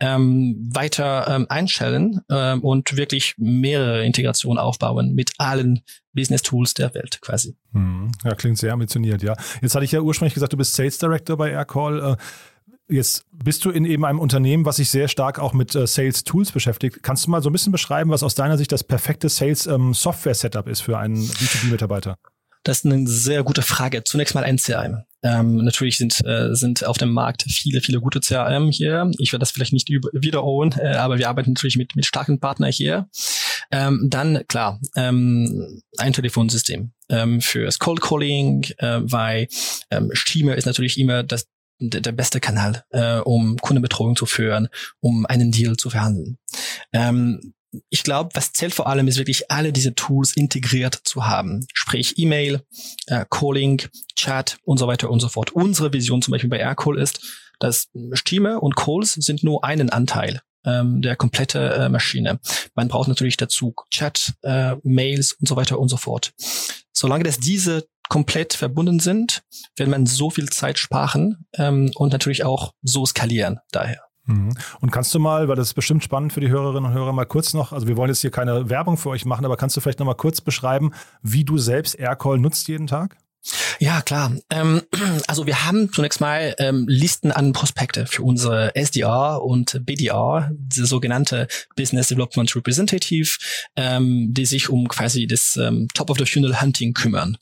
ähm, 0.00 0.70
weiter 0.72 1.26
ähm, 1.28 1.46
einstellen 1.48 2.20
ähm, 2.30 2.62
und 2.62 2.96
wirklich 2.96 3.34
mehrere 3.38 4.04
Integrationen 4.04 4.58
aufbauen 4.58 5.14
mit 5.14 5.32
allen 5.38 5.82
Business 6.14 6.42
Tools 6.42 6.74
der 6.74 6.94
Welt 6.94 7.20
quasi. 7.20 7.56
Hm. 7.72 8.12
Ja, 8.24 8.34
klingt 8.34 8.58
sehr 8.58 8.72
ambitioniert, 8.72 9.22
ja. 9.22 9.34
Jetzt 9.60 9.74
hatte 9.74 9.84
ich 9.84 9.92
ja 9.92 10.00
ursprünglich 10.00 10.34
gesagt, 10.34 10.52
du 10.52 10.56
bist 10.56 10.74
Sales 10.74 10.98
Director 10.98 11.36
bei 11.36 11.50
Aircall. 11.50 12.12
Äh, 12.12 12.16
Jetzt 12.88 13.24
bist 13.32 13.64
du 13.64 13.70
in 13.70 13.86
eben 13.86 14.04
einem 14.04 14.18
Unternehmen, 14.18 14.66
was 14.66 14.76
sich 14.76 14.90
sehr 14.90 15.08
stark 15.08 15.38
auch 15.38 15.54
mit 15.54 15.74
äh, 15.74 15.86
Sales 15.86 16.24
Tools 16.24 16.52
beschäftigt. 16.52 17.02
Kannst 17.02 17.26
du 17.26 17.30
mal 17.30 17.42
so 17.42 17.48
ein 17.48 17.52
bisschen 17.52 17.72
beschreiben, 17.72 18.10
was 18.10 18.22
aus 18.22 18.34
deiner 18.34 18.58
Sicht 18.58 18.72
das 18.72 18.84
perfekte 18.84 19.30
Sales 19.30 19.66
ähm, 19.66 19.94
Software 19.94 20.34
Setup 20.34 20.68
ist 20.68 20.82
für 20.82 20.98
einen 20.98 21.16
B2B-Mitarbeiter? 21.16 22.16
Das 22.62 22.78
ist 22.78 22.86
eine 22.86 23.06
sehr 23.06 23.42
gute 23.42 23.62
Frage. 23.62 24.04
Zunächst 24.04 24.34
mal 24.34 24.44
ein 24.44 24.56
CRM. 24.56 25.04
Ähm, 25.22 25.56
natürlich 25.64 25.96
sind, 25.96 26.20
äh, 26.26 26.54
sind 26.54 26.84
auf 26.84 26.98
dem 26.98 27.10
Markt 27.10 27.44
viele, 27.48 27.80
viele 27.80 28.00
gute 28.00 28.20
CRM 28.20 28.70
hier. 28.70 29.10
Ich 29.18 29.32
werde 29.32 29.40
das 29.40 29.50
vielleicht 29.50 29.72
nicht 29.72 29.88
wiederholen, 29.88 30.74
äh, 30.78 30.94
aber 30.96 31.18
wir 31.18 31.28
arbeiten 31.28 31.52
natürlich 31.52 31.76
mit, 31.76 31.96
mit 31.96 32.04
starken 32.04 32.40
Partnern 32.40 32.70
hier. 32.70 33.08
Ähm, 33.70 34.08
dann, 34.10 34.46
klar, 34.48 34.80
ähm, 34.96 35.82
ein 35.96 36.12
Telefonsystem 36.12 36.92
ähm, 37.08 37.40
fürs 37.40 37.78
Cold 37.78 38.02
Calling, 38.02 38.64
äh, 38.78 39.00
weil 39.02 39.48
ähm, 39.90 40.10
Stimme 40.12 40.54
ist 40.54 40.66
natürlich 40.66 40.98
immer 40.98 41.22
das 41.22 41.46
der 41.78 42.12
beste 42.12 42.40
Kanal, 42.40 42.84
äh, 42.90 43.18
um 43.18 43.56
Kundenbetreuung 43.58 44.16
zu 44.16 44.26
führen, 44.26 44.68
um 45.00 45.26
einen 45.26 45.50
Deal 45.50 45.76
zu 45.76 45.90
verhandeln. 45.90 46.38
Ähm, 46.92 47.54
ich 47.90 48.02
glaube, 48.02 48.30
was 48.34 48.52
zählt 48.52 48.74
vor 48.74 48.86
allem 48.86 49.08
ist 49.08 49.18
wirklich 49.18 49.50
alle 49.50 49.72
diese 49.72 49.94
Tools 49.94 50.36
integriert 50.36 51.00
zu 51.04 51.26
haben. 51.26 51.66
Sprich 51.72 52.18
E-Mail, 52.18 52.62
äh, 53.06 53.24
Calling, 53.28 53.82
Chat 54.14 54.58
und 54.64 54.78
so 54.78 54.86
weiter 54.86 55.10
und 55.10 55.20
so 55.20 55.28
fort. 55.28 55.50
Unsere 55.50 55.92
Vision 55.92 56.22
zum 56.22 56.32
Beispiel 56.32 56.50
bei 56.50 56.58
Aircall 56.58 56.98
ist, 56.98 57.20
dass 57.58 57.88
Stimme 58.12 58.60
und 58.60 58.76
Calls 58.76 59.14
sind 59.14 59.42
nur 59.42 59.64
einen 59.64 59.90
Anteil 59.90 60.40
ähm, 60.64 61.02
der 61.02 61.16
komplette 61.16 61.74
äh, 61.74 61.88
Maschine. 61.88 62.40
Man 62.74 62.88
braucht 62.88 63.08
natürlich 63.08 63.36
dazu 63.36 63.74
Chat, 63.90 64.34
äh, 64.42 64.76
Mails 64.82 65.32
und 65.32 65.48
so 65.48 65.56
weiter 65.56 65.78
und 65.78 65.88
so 65.88 65.96
fort. 65.96 66.32
Solange 66.94 67.24
das 67.24 67.38
diese 67.38 67.84
komplett 68.08 68.54
verbunden 68.54 69.00
sind, 69.00 69.42
wird 69.76 69.88
man 69.88 70.06
so 70.06 70.30
viel 70.30 70.48
Zeit 70.48 70.78
sparen 70.78 71.46
ähm, 71.54 71.90
und 71.96 72.12
natürlich 72.12 72.44
auch 72.44 72.72
so 72.82 73.04
skalieren 73.04 73.58
daher. 73.72 74.00
Mhm. 74.26 74.54
Und 74.80 74.90
kannst 74.90 75.14
du 75.14 75.18
mal, 75.18 75.48
weil 75.48 75.56
das 75.56 75.68
ist 75.68 75.74
bestimmt 75.74 76.04
spannend 76.04 76.32
für 76.32 76.40
die 76.40 76.48
Hörerinnen 76.48 76.90
und 76.90 76.96
Hörer, 76.96 77.12
mal 77.12 77.26
kurz 77.26 77.52
noch, 77.52 77.72
also 77.72 77.86
wir 77.88 77.96
wollen 77.96 78.08
jetzt 78.08 78.20
hier 78.20 78.30
keine 78.30 78.70
Werbung 78.70 78.96
für 78.96 79.10
euch 79.10 79.24
machen, 79.24 79.44
aber 79.44 79.56
kannst 79.56 79.76
du 79.76 79.80
vielleicht 79.80 79.98
noch 79.98 80.06
mal 80.06 80.14
kurz 80.14 80.40
beschreiben, 80.40 80.92
wie 81.22 81.44
du 81.44 81.58
selbst 81.58 81.98
Aircall 81.98 82.38
nutzt 82.38 82.68
jeden 82.68 82.86
Tag? 82.86 83.16
Ja, 83.78 84.00
klar. 84.02 84.32
Ähm, 84.50 84.82
also 85.26 85.46
wir 85.46 85.64
haben 85.64 85.92
zunächst 85.92 86.20
mal 86.20 86.54
ähm, 86.58 86.86
Listen 86.88 87.32
an 87.32 87.52
Prospekte 87.52 88.06
für 88.06 88.22
unsere 88.22 88.74
SDR 88.74 89.42
und 89.42 89.84
BDR, 89.84 90.50
die 90.52 90.84
sogenannte 90.84 91.48
Business 91.76 92.08
Development 92.08 92.54
Representative, 92.56 93.38
ähm, 93.76 94.32
die 94.32 94.46
sich 94.46 94.68
um 94.68 94.88
quasi 94.88 95.26
das 95.26 95.56
ähm, 95.56 95.88
Top 95.94 96.10
of 96.10 96.18
the 96.18 96.26
Funnel 96.26 96.60
Hunting 96.60 96.94
kümmern. 96.94 97.36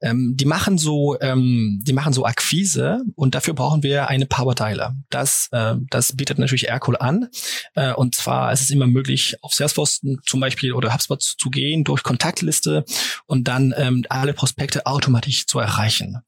Ähm, 0.00 0.34
die 0.36 0.44
machen 0.44 0.78
so, 0.78 1.18
ähm, 1.20 1.80
die 1.82 1.92
machen 1.92 2.12
so 2.12 2.24
Akquise 2.24 3.02
und 3.14 3.34
dafür 3.34 3.54
brauchen 3.54 3.82
wir 3.82 4.08
eine 4.08 4.26
Power 4.26 4.54
Dialer. 4.54 4.94
Das, 5.10 5.48
äh, 5.52 5.74
das 5.90 6.16
bietet 6.16 6.38
natürlich 6.38 6.68
Aircall 6.68 6.96
an. 6.98 7.28
Äh, 7.74 7.92
und 7.92 8.14
zwar 8.14 8.52
ist 8.52 8.60
es 8.60 8.70
immer 8.70 8.86
möglich, 8.86 9.36
auf 9.42 9.54
Salesforce 9.54 10.00
zum 10.24 10.40
Beispiel 10.40 10.72
oder 10.72 10.92
HubSpot 10.92 11.22
zu 11.22 11.50
gehen 11.50 11.84
durch 11.84 12.02
Kontaktliste 12.02 12.84
und 13.26 13.48
dann 13.48 13.74
ähm, 13.76 14.04
alle 14.08 14.34
Prospekte 14.34 14.86
automatisch 14.86 15.46
zu 15.46 15.58
erreichen. 15.58 16.18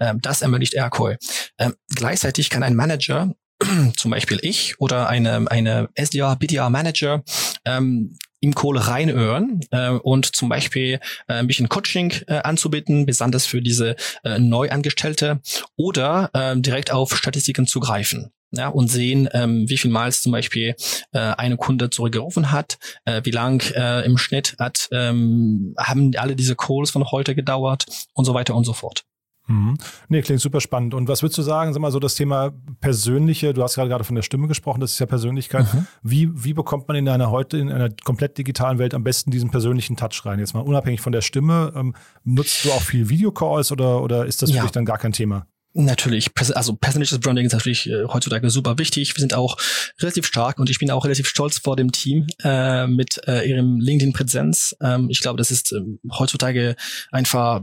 Ähm, 0.00 0.20
das 0.20 0.42
ermöglicht 0.42 0.74
Aircall. 0.74 1.18
Ähm, 1.58 1.74
gleichzeitig 1.94 2.50
kann 2.50 2.62
ein 2.62 2.74
Manager 2.74 3.34
zum 3.96 4.10
Beispiel 4.10 4.38
ich 4.42 4.80
oder 4.80 5.08
eine, 5.08 5.50
eine 5.50 5.88
SDR, 5.94 6.36
BDR 6.36 6.70
Manager 6.70 7.22
ähm, 7.64 8.16
im 8.40 8.54
Kohle 8.54 8.86
reinhören 8.86 9.60
äh, 9.70 9.90
und 9.90 10.36
zum 10.36 10.48
Beispiel 10.48 11.00
äh, 11.26 11.34
ein 11.34 11.46
bisschen 11.46 11.68
Coaching 11.68 12.12
äh, 12.26 12.38
anzubieten, 12.38 13.06
besonders 13.06 13.46
für 13.46 13.62
diese 13.62 13.96
äh, 14.24 14.38
Neuangestellte 14.38 15.40
oder 15.76 16.30
äh, 16.32 16.56
direkt 16.56 16.92
auf 16.92 17.16
Statistiken 17.16 17.66
zugreifen. 17.66 18.32
Ja, 18.50 18.68
und 18.68 18.88
sehen, 18.88 19.28
ähm, 19.34 19.68
wie 19.68 19.76
viel 19.76 19.90
Mal 19.90 20.10
zum 20.10 20.32
Beispiel 20.32 20.74
äh, 21.12 21.18
eine 21.18 21.58
Kunde 21.58 21.90
zurückgerufen 21.90 22.50
hat, 22.50 22.78
äh, 23.04 23.20
wie 23.24 23.30
lang 23.30 23.62
äh, 23.74 24.06
im 24.06 24.16
Schnitt 24.16 24.56
hat, 24.58 24.88
ähm, 24.90 25.74
haben 25.76 26.12
alle 26.16 26.34
diese 26.34 26.56
Calls 26.56 26.90
von 26.90 27.10
heute 27.10 27.34
gedauert 27.34 27.84
und 28.14 28.24
so 28.24 28.32
weiter 28.32 28.54
und 28.54 28.64
so 28.64 28.72
fort. 28.72 29.04
Mhm. 29.48 29.78
Nee, 30.08 30.22
klingt 30.22 30.40
super 30.40 30.60
spannend. 30.60 30.94
Und 30.94 31.08
was 31.08 31.22
würdest 31.22 31.38
du 31.38 31.42
sagen, 31.42 31.72
sag 31.72 31.80
mal 31.80 31.90
so 31.90 31.98
das 31.98 32.14
Thema 32.14 32.52
persönliche, 32.80 33.54
du 33.54 33.62
hast 33.62 33.74
gerade 33.74 33.88
gerade 33.88 34.04
von 34.04 34.14
der 34.14 34.22
Stimme 34.22 34.46
gesprochen, 34.46 34.80
das 34.80 34.92
ist 34.92 34.98
ja 34.98 35.06
Persönlichkeit. 35.06 35.72
Mhm. 35.72 35.86
Wie, 36.02 36.44
wie 36.44 36.52
bekommt 36.52 36.86
man 36.86 36.96
in 36.96 37.08
einer 37.08 37.30
heute, 37.30 37.56
in 37.56 37.72
einer 37.72 37.88
komplett 38.04 38.36
digitalen 38.36 38.78
Welt 38.78 38.94
am 38.94 39.02
besten 39.02 39.30
diesen 39.30 39.50
persönlichen 39.50 39.96
Touch 39.96 40.24
rein? 40.24 40.38
Jetzt 40.38 40.54
mal 40.54 40.60
unabhängig 40.60 41.00
von 41.00 41.12
der 41.12 41.22
Stimme, 41.22 41.72
ähm, 41.74 41.94
nutzt 42.24 42.64
du 42.64 42.72
auch 42.72 42.82
viel 42.82 43.08
Videocalls 43.08 43.72
oder, 43.72 44.02
oder 44.02 44.26
ist 44.26 44.42
das 44.42 44.52
für 44.52 44.60
dich 44.60 44.70
dann 44.70 44.84
gar 44.84 44.98
kein 44.98 45.12
Thema? 45.12 45.46
Natürlich, 45.74 46.30
also 46.54 46.74
persönliches 46.74 47.20
Branding 47.20 47.46
ist 47.46 47.52
natürlich 47.52 47.88
äh, 47.88 48.04
heutzutage 48.06 48.48
super 48.50 48.78
wichtig. 48.78 49.14
Wir 49.14 49.20
sind 49.20 49.34
auch 49.34 49.56
relativ 50.00 50.26
stark 50.26 50.58
und 50.58 50.70
ich 50.70 50.78
bin 50.78 50.90
auch 50.90 51.04
relativ 51.04 51.28
stolz 51.28 51.58
vor 51.58 51.76
dem 51.76 51.92
Team 51.92 52.26
äh, 52.42 52.86
mit 52.86 53.20
äh, 53.28 53.48
ihrem 53.48 53.78
LinkedIn-Präsenz. 53.78 54.76
Ähm, 54.82 55.08
ich 55.10 55.20
glaube, 55.20 55.36
das 55.36 55.50
ist 55.50 55.72
äh, 55.72 55.80
heutzutage 56.18 56.74
einfach 57.12 57.60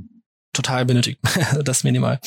total 0.56 0.86
benötigt, 0.86 1.20
das 1.64 1.84
minimal. 1.84 2.20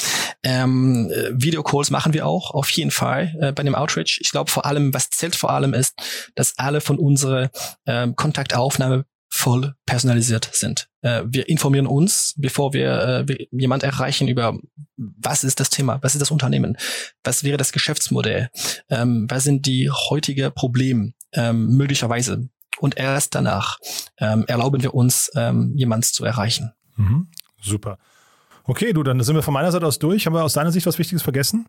Ähm, 0.42 1.10
äh, 1.10 1.30
Videocalls 1.32 1.90
machen 1.90 2.12
wir 2.12 2.26
auch, 2.26 2.52
auf 2.52 2.70
jeden 2.70 2.90
Fall 2.90 3.34
äh, 3.40 3.52
bei 3.52 3.62
dem 3.62 3.74
Outreach. 3.74 4.18
Ich 4.22 4.30
glaube 4.30 4.50
vor 4.50 4.66
allem, 4.66 4.94
was 4.94 5.10
zählt 5.10 5.36
vor 5.36 5.50
allem 5.50 5.74
ist, 5.74 5.94
dass 6.34 6.58
alle 6.58 6.80
von 6.80 6.98
unserer 6.98 7.50
ähm, 7.86 8.16
Kontaktaufnahme 8.16 9.04
voll 9.30 9.74
personalisiert 9.84 10.48
sind. 10.52 10.88
Äh, 11.02 11.22
wir 11.26 11.48
informieren 11.48 11.86
uns, 11.86 12.34
bevor 12.36 12.72
wir 12.72 13.26
äh, 13.28 13.46
jemand 13.50 13.82
erreichen 13.82 14.26
über, 14.26 14.58
was 14.96 15.44
ist 15.44 15.60
das 15.60 15.70
Thema, 15.70 15.98
was 16.02 16.14
ist 16.14 16.20
das 16.20 16.30
Unternehmen, 16.30 16.76
was 17.24 17.44
wäre 17.44 17.58
das 17.58 17.72
Geschäftsmodell, 17.72 18.50
ähm, 18.88 19.26
was 19.28 19.44
sind 19.44 19.66
die 19.66 19.90
heutige 19.90 20.50
Probleme 20.50 21.12
ähm, 21.32 21.76
möglicherweise. 21.76 22.48
Und 22.80 22.96
erst 22.96 23.34
danach 23.34 23.78
ähm, 24.18 24.44
erlauben 24.46 24.82
wir 24.82 24.94
uns, 24.94 25.30
ähm, 25.34 25.72
jemanden 25.76 26.04
zu 26.04 26.24
erreichen. 26.24 26.72
Mhm. 26.96 27.28
Super. 27.60 27.98
Okay, 28.68 28.92
du, 28.92 29.02
dann 29.02 29.18
sind 29.22 29.34
wir 29.34 29.42
von 29.42 29.54
meiner 29.54 29.72
Seite 29.72 29.86
aus 29.86 29.98
durch. 29.98 30.26
Haben 30.26 30.34
wir 30.34 30.44
aus 30.44 30.52
deiner 30.52 30.70
Sicht 30.70 30.86
was 30.86 30.98
Wichtiges 30.98 31.22
vergessen? 31.22 31.66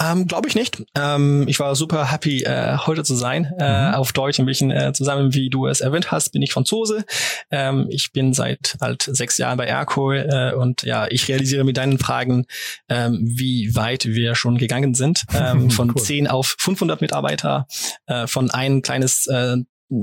Ähm, 0.00 0.26
Glaube 0.26 0.48
ich 0.48 0.54
nicht. 0.54 0.82
Ähm, 0.94 1.44
ich 1.48 1.60
war 1.60 1.76
super 1.76 2.10
happy, 2.10 2.44
äh, 2.44 2.78
heute 2.78 3.04
zu 3.04 3.14
sein. 3.14 3.52
Äh, 3.58 3.88
mhm. 3.88 3.94
Auf 3.94 4.14
Deutsch 4.14 4.38
ein 4.38 4.46
bisschen 4.46 4.70
äh, 4.70 4.94
zusammen, 4.94 5.34
wie 5.34 5.50
du 5.50 5.66
es 5.66 5.82
erwähnt 5.82 6.10
hast, 6.10 6.30
bin 6.30 6.40
ich 6.40 6.54
Franzose. 6.54 7.04
Ähm, 7.50 7.88
ich 7.90 8.12
bin 8.12 8.32
seit 8.32 8.78
halt 8.80 9.02
sechs 9.02 9.36
Jahren 9.36 9.58
bei 9.58 9.66
Aircore 9.66 10.52
äh, 10.52 10.54
und 10.54 10.82
ja, 10.82 11.08
ich 11.10 11.28
realisiere 11.28 11.64
mit 11.64 11.76
deinen 11.76 11.98
Fragen, 11.98 12.46
ähm, 12.88 13.18
wie 13.22 13.74
weit 13.76 14.06
wir 14.06 14.34
schon 14.34 14.56
gegangen 14.56 14.94
sind. 14.94 15.24
Ähm, 15.34 15.70
von 15.70 15.90
cool. 15.90 16.02
10 16.02 16.26
auf 16.26 16.56
500 16.58 17.02
Mitarbeiter, 17.02 17.66
äh, 18.06 18.26
von 18.26 18.50
ein 18.50 18.80
kleines 18.80 19.26
äh, 19.26 19.58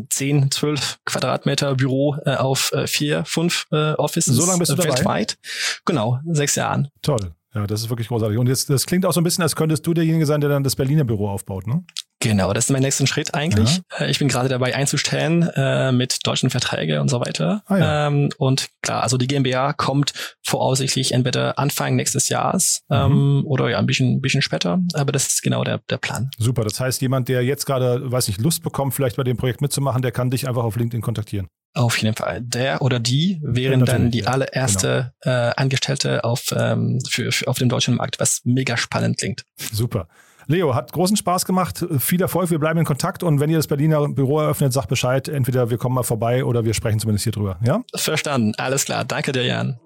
10, 0.10 0.52
12 0.52 1.00
Quadratmeter 1.06 1.76
Büro 1.76 2.15
äh, 2.26 2.36
auf 2.36 2.72
äh, 2.74 2.88
vier, 2.88 3.26
fünf 3.26 3.65
äh, 3.72 3.93
Offices 3.93 4.36
so 4.36 4.46
lange 4.46 4.60
bist 4.60 4.72
du 4.72 4.76
dabei? 4.76 4.89
weltweit. 4.89 5.38
Genau, 5.86 6.19
sechs 6.26 6.56
Jahren. 6.56 6.89
Toll. 7.02 7.34
Ja, 7.54 7.68
das 7.68 7.82
ist 7.82 7.89
wirklich 7.89 8.08
großartig. 8.08 8.38
Und 8.38 8.48
jetzt, 8.48 8.70
das 8.70 8.86
klingt 8.86 9.06
auch 9.06 9.13
so 9.13 9.22
ein 9.22 9.24
bisschen, 9.24 9.44
als 9.44 9.56
könntest 9.56 9.86
du 9.86 9.94
derjenige 9.94 10.26
sein, 10.26 10.42
der 10.42 10.50
dann 10.50 10.63
das 10.63 10.76
Berliner 10.76 11.04
Büro 11.04 11.30
aufbaut, 11.30 11.68
ne? 11.68 11.84
Genau, 12.20 12.54
das 12.54 12.66
ist 12.66 12.72
mein 12.72 12.82
nächster 12.82 13.06
Schritt 13.06 13.34
eigentlich. 13.34 13.82
Ja. 13.92 14.06
Äh, 14.06 14.10
ich 14.10 14.18
bin 14.18 14.30
gerade 14.30 14.48
dabei 14.48 14.74
einzustellen 14.76 15.44
äh, 15.56 15.92
mit 15.92 16.26
deutschen 16.26 16.50
Verträgen 16.50 17.00
und 17.00 17.10
so 17.10 17.20
weiter. 17.20 17.63
Ah, 17.66 17.78
ja. 17.78 18.08
ähm, 18.08 18.30
und 18.38 18.70
klar, 18.82 19.04
also 19.04 19.18
die 19.18 19.28
GmbH 19.28 19.74
kommt 19.74 20.13
voraussichtlich 20.42 21.12
entweder 21.12 21.60
Anfang 21.60 21.98
nächstes 21.98 22.30
Jahres 22.30 22.84
mhm. 22.88 22.96
ähm, 22.96 23.44
oder 23.46 23.70
ja 23.70 23.78
ein 23.78 23.86
bisschen, 23.86 24.22
bisschen 24.22 24.42
später. 24.42 24.80
Aber 24.94 25.12
das 25.12 25.28
ist 25.28 25.44
genau 25.44 25.66
der, 25.66 25.82
der 25.89 25.98
Plan. 25.98 26.32
Super. 26.38 26.63
Das 26.63 26.80
heißt, 26.80 27.02
jemand, 27.02 27.28
der 27.28 27.44
jetzt 27.44 27.66
gerade, 27.66 28.10
weiß 28.10 28.30
nicht, 28.30 28.39
Lust 28.39 28.63
bekommt, 28.63 28.94
vielleicht 28.94 29.18
bei 29.18 29.24
dem 29.24 29.36
Projekt 29.36 29.62
mitzumachen, 29.62 30.02
der 30.02 30.13
kann 30.13 30.32
dich 30.32 30.48
einfach 30.48 30.63
auf 30.63 30.78
LinkedIn 30.78 31.02
kontaktieren. 31.02 31.50
Auf 31.76 31.98
jeden 31.98 32.16
Fall. 32.16 32.42
Der 32.42 32.82
oder 32.82 33.00
die 33.00 33.40
wären 33.42 33.80
ja, 33.80 33.86
dann 33.86 34.12
die 34.12 34.20
ja, 34.20 34.28
allererste 34.28 35.14
genau. 35.22 35.36
äh, 35.36 35.54
Angestellte 35.58 36.24
auf, 36.24 36.54
ähm, 36.56 37.00
für, 37.10 37.32
für, 37.32 37.48
auf 37.48 37.58
dem 37.58 37.70
deutschen 37.70 37.96
Markt, 37.96 38.20
was 38.20 38.42
mega 38.44 38.78
spannend 38.78 39.18
klingt. 39.18 39.44
Super. 39.58 40.08
Leo, 40.48 40.76
hat 40.76 40.92
großen 40.92 41.18
Spaß 41.18 41.46
gemacht. 41.46 41.86
Viel 42.00 42.22
Erfolg. 42.22 42.52
Wir 42.52 42.60
bleiben 42.60 42.80
in 42.80 42.86
Kontakt. 42.86 43.24
Und 43.24 43.40
wenn 43.40 43.50
ihr 43.50 43.58
das 43.58 43.68
Berliner 43.68 44.08
Büro 44.10 44.40
eröffnet, 44.40 44.74
sagt 44.74 44.90
Bescheid. 44.90 45.28
Entweder 45.28 45.70
wir 45.70 45.78
kommen 45.78 45.96
mal 45.96 46.04
vorbei 46.04 46.44
oder 46.44 46.66
wir 46.66 46.74
sprechen 46.74 47.00
zumindest 47.00 47.24
hier 47.24 47.32
drüber. 47.32 47.58
Ja? 47.64 47.82
Verstanden. 47.96 48.54
Alles 48.58 48.86
klar. 48.86 49.06
Danke 49.06 49.32
dir, 49.32 49.46
Jan. 49.46 49.80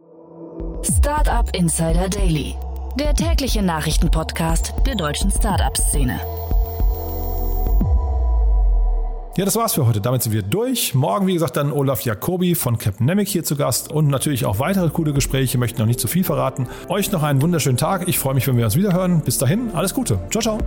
Startup 0.82 1.48
Insider 1.56 2.10
Daily. 2.10 2.56
Der 3.00 3.14
tägliche 3.14 3.62
Nachrichtenpodcast 3.62 4.74
der 4.88 4.96
deutschen 4.96 5.30
Startup-Szene. 5.30 6.20
Ja, 9.38 9.46
das 9.46 9.56
war's 9.56 9.76
für 9.76 9.86
heute. 9.86 10.02
Damit 10.02 10.24
sind 10.24 10.34
wir 10.34 10.42
durch. 10.42 10.96
Morgen, 10.96 11.28
wie 11.28 11.34
gesagt, 11.34 11.58
dann 11.58 11.72
Olaf 11.72 12.02
Jacobi 12.02 12.56
von 12.56 12.80
Capnemic 12.80 13.28
hier 13.28 13.44
zu 13.44 13.56
Gast 13.56 13.92
und 13.92 14.08
natürlich 14.08 14.46
auch 14.46 14.58
weitere 14.58 14.90
coole 14.90 15.14
Gespräche. 15.14 15.60
Möchten 15.60 15.80
noch 15.80 15.86
nicht 15.86 16.00
zu 16.00 16.08
viel 16.08 16.24
verraten. 16.24 16.68
Euch 16.90 17.12
noch 17.12 17.22
einen 17.22 17.44
wunderschönen 17.44 17.78
Tag. 17.78 18.08
Ich 18.08 18.18
freue 18.18 18.34
mich, 18.34 18.48
wenn 18.48 18.58
wir 18.58 18.66
uns 18.66 18.76
wiederhören. 18.76 19.22
Bis 19.22 19.38
dahin, 19.38 19.70
alles 19.76 19.94
Gute. 19.94 20.20
Ciao, 20.32 20.42
ciao. 20.42 20.58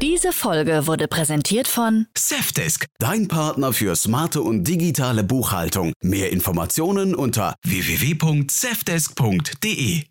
Diese 0.00 0.32
Folge 0.32 0.86
wurde 0.86 1.06
präsentiert 1.06 1.68
von 1.68 2.06
Safdesk, 2.16 2.86
dein 2.98 3.28
Partner 3.28 3.74
für 3.74 3.94
smarte 3.94 4.40
und 4.40 4.64
digitale 4.64 5.22
Buchhaltung. 5.22 5.92
Mehr 6.00 6.32
Informationen 6.32 7.14
unter 7.14 7.56
www.safdesk.de. 7.62 10.04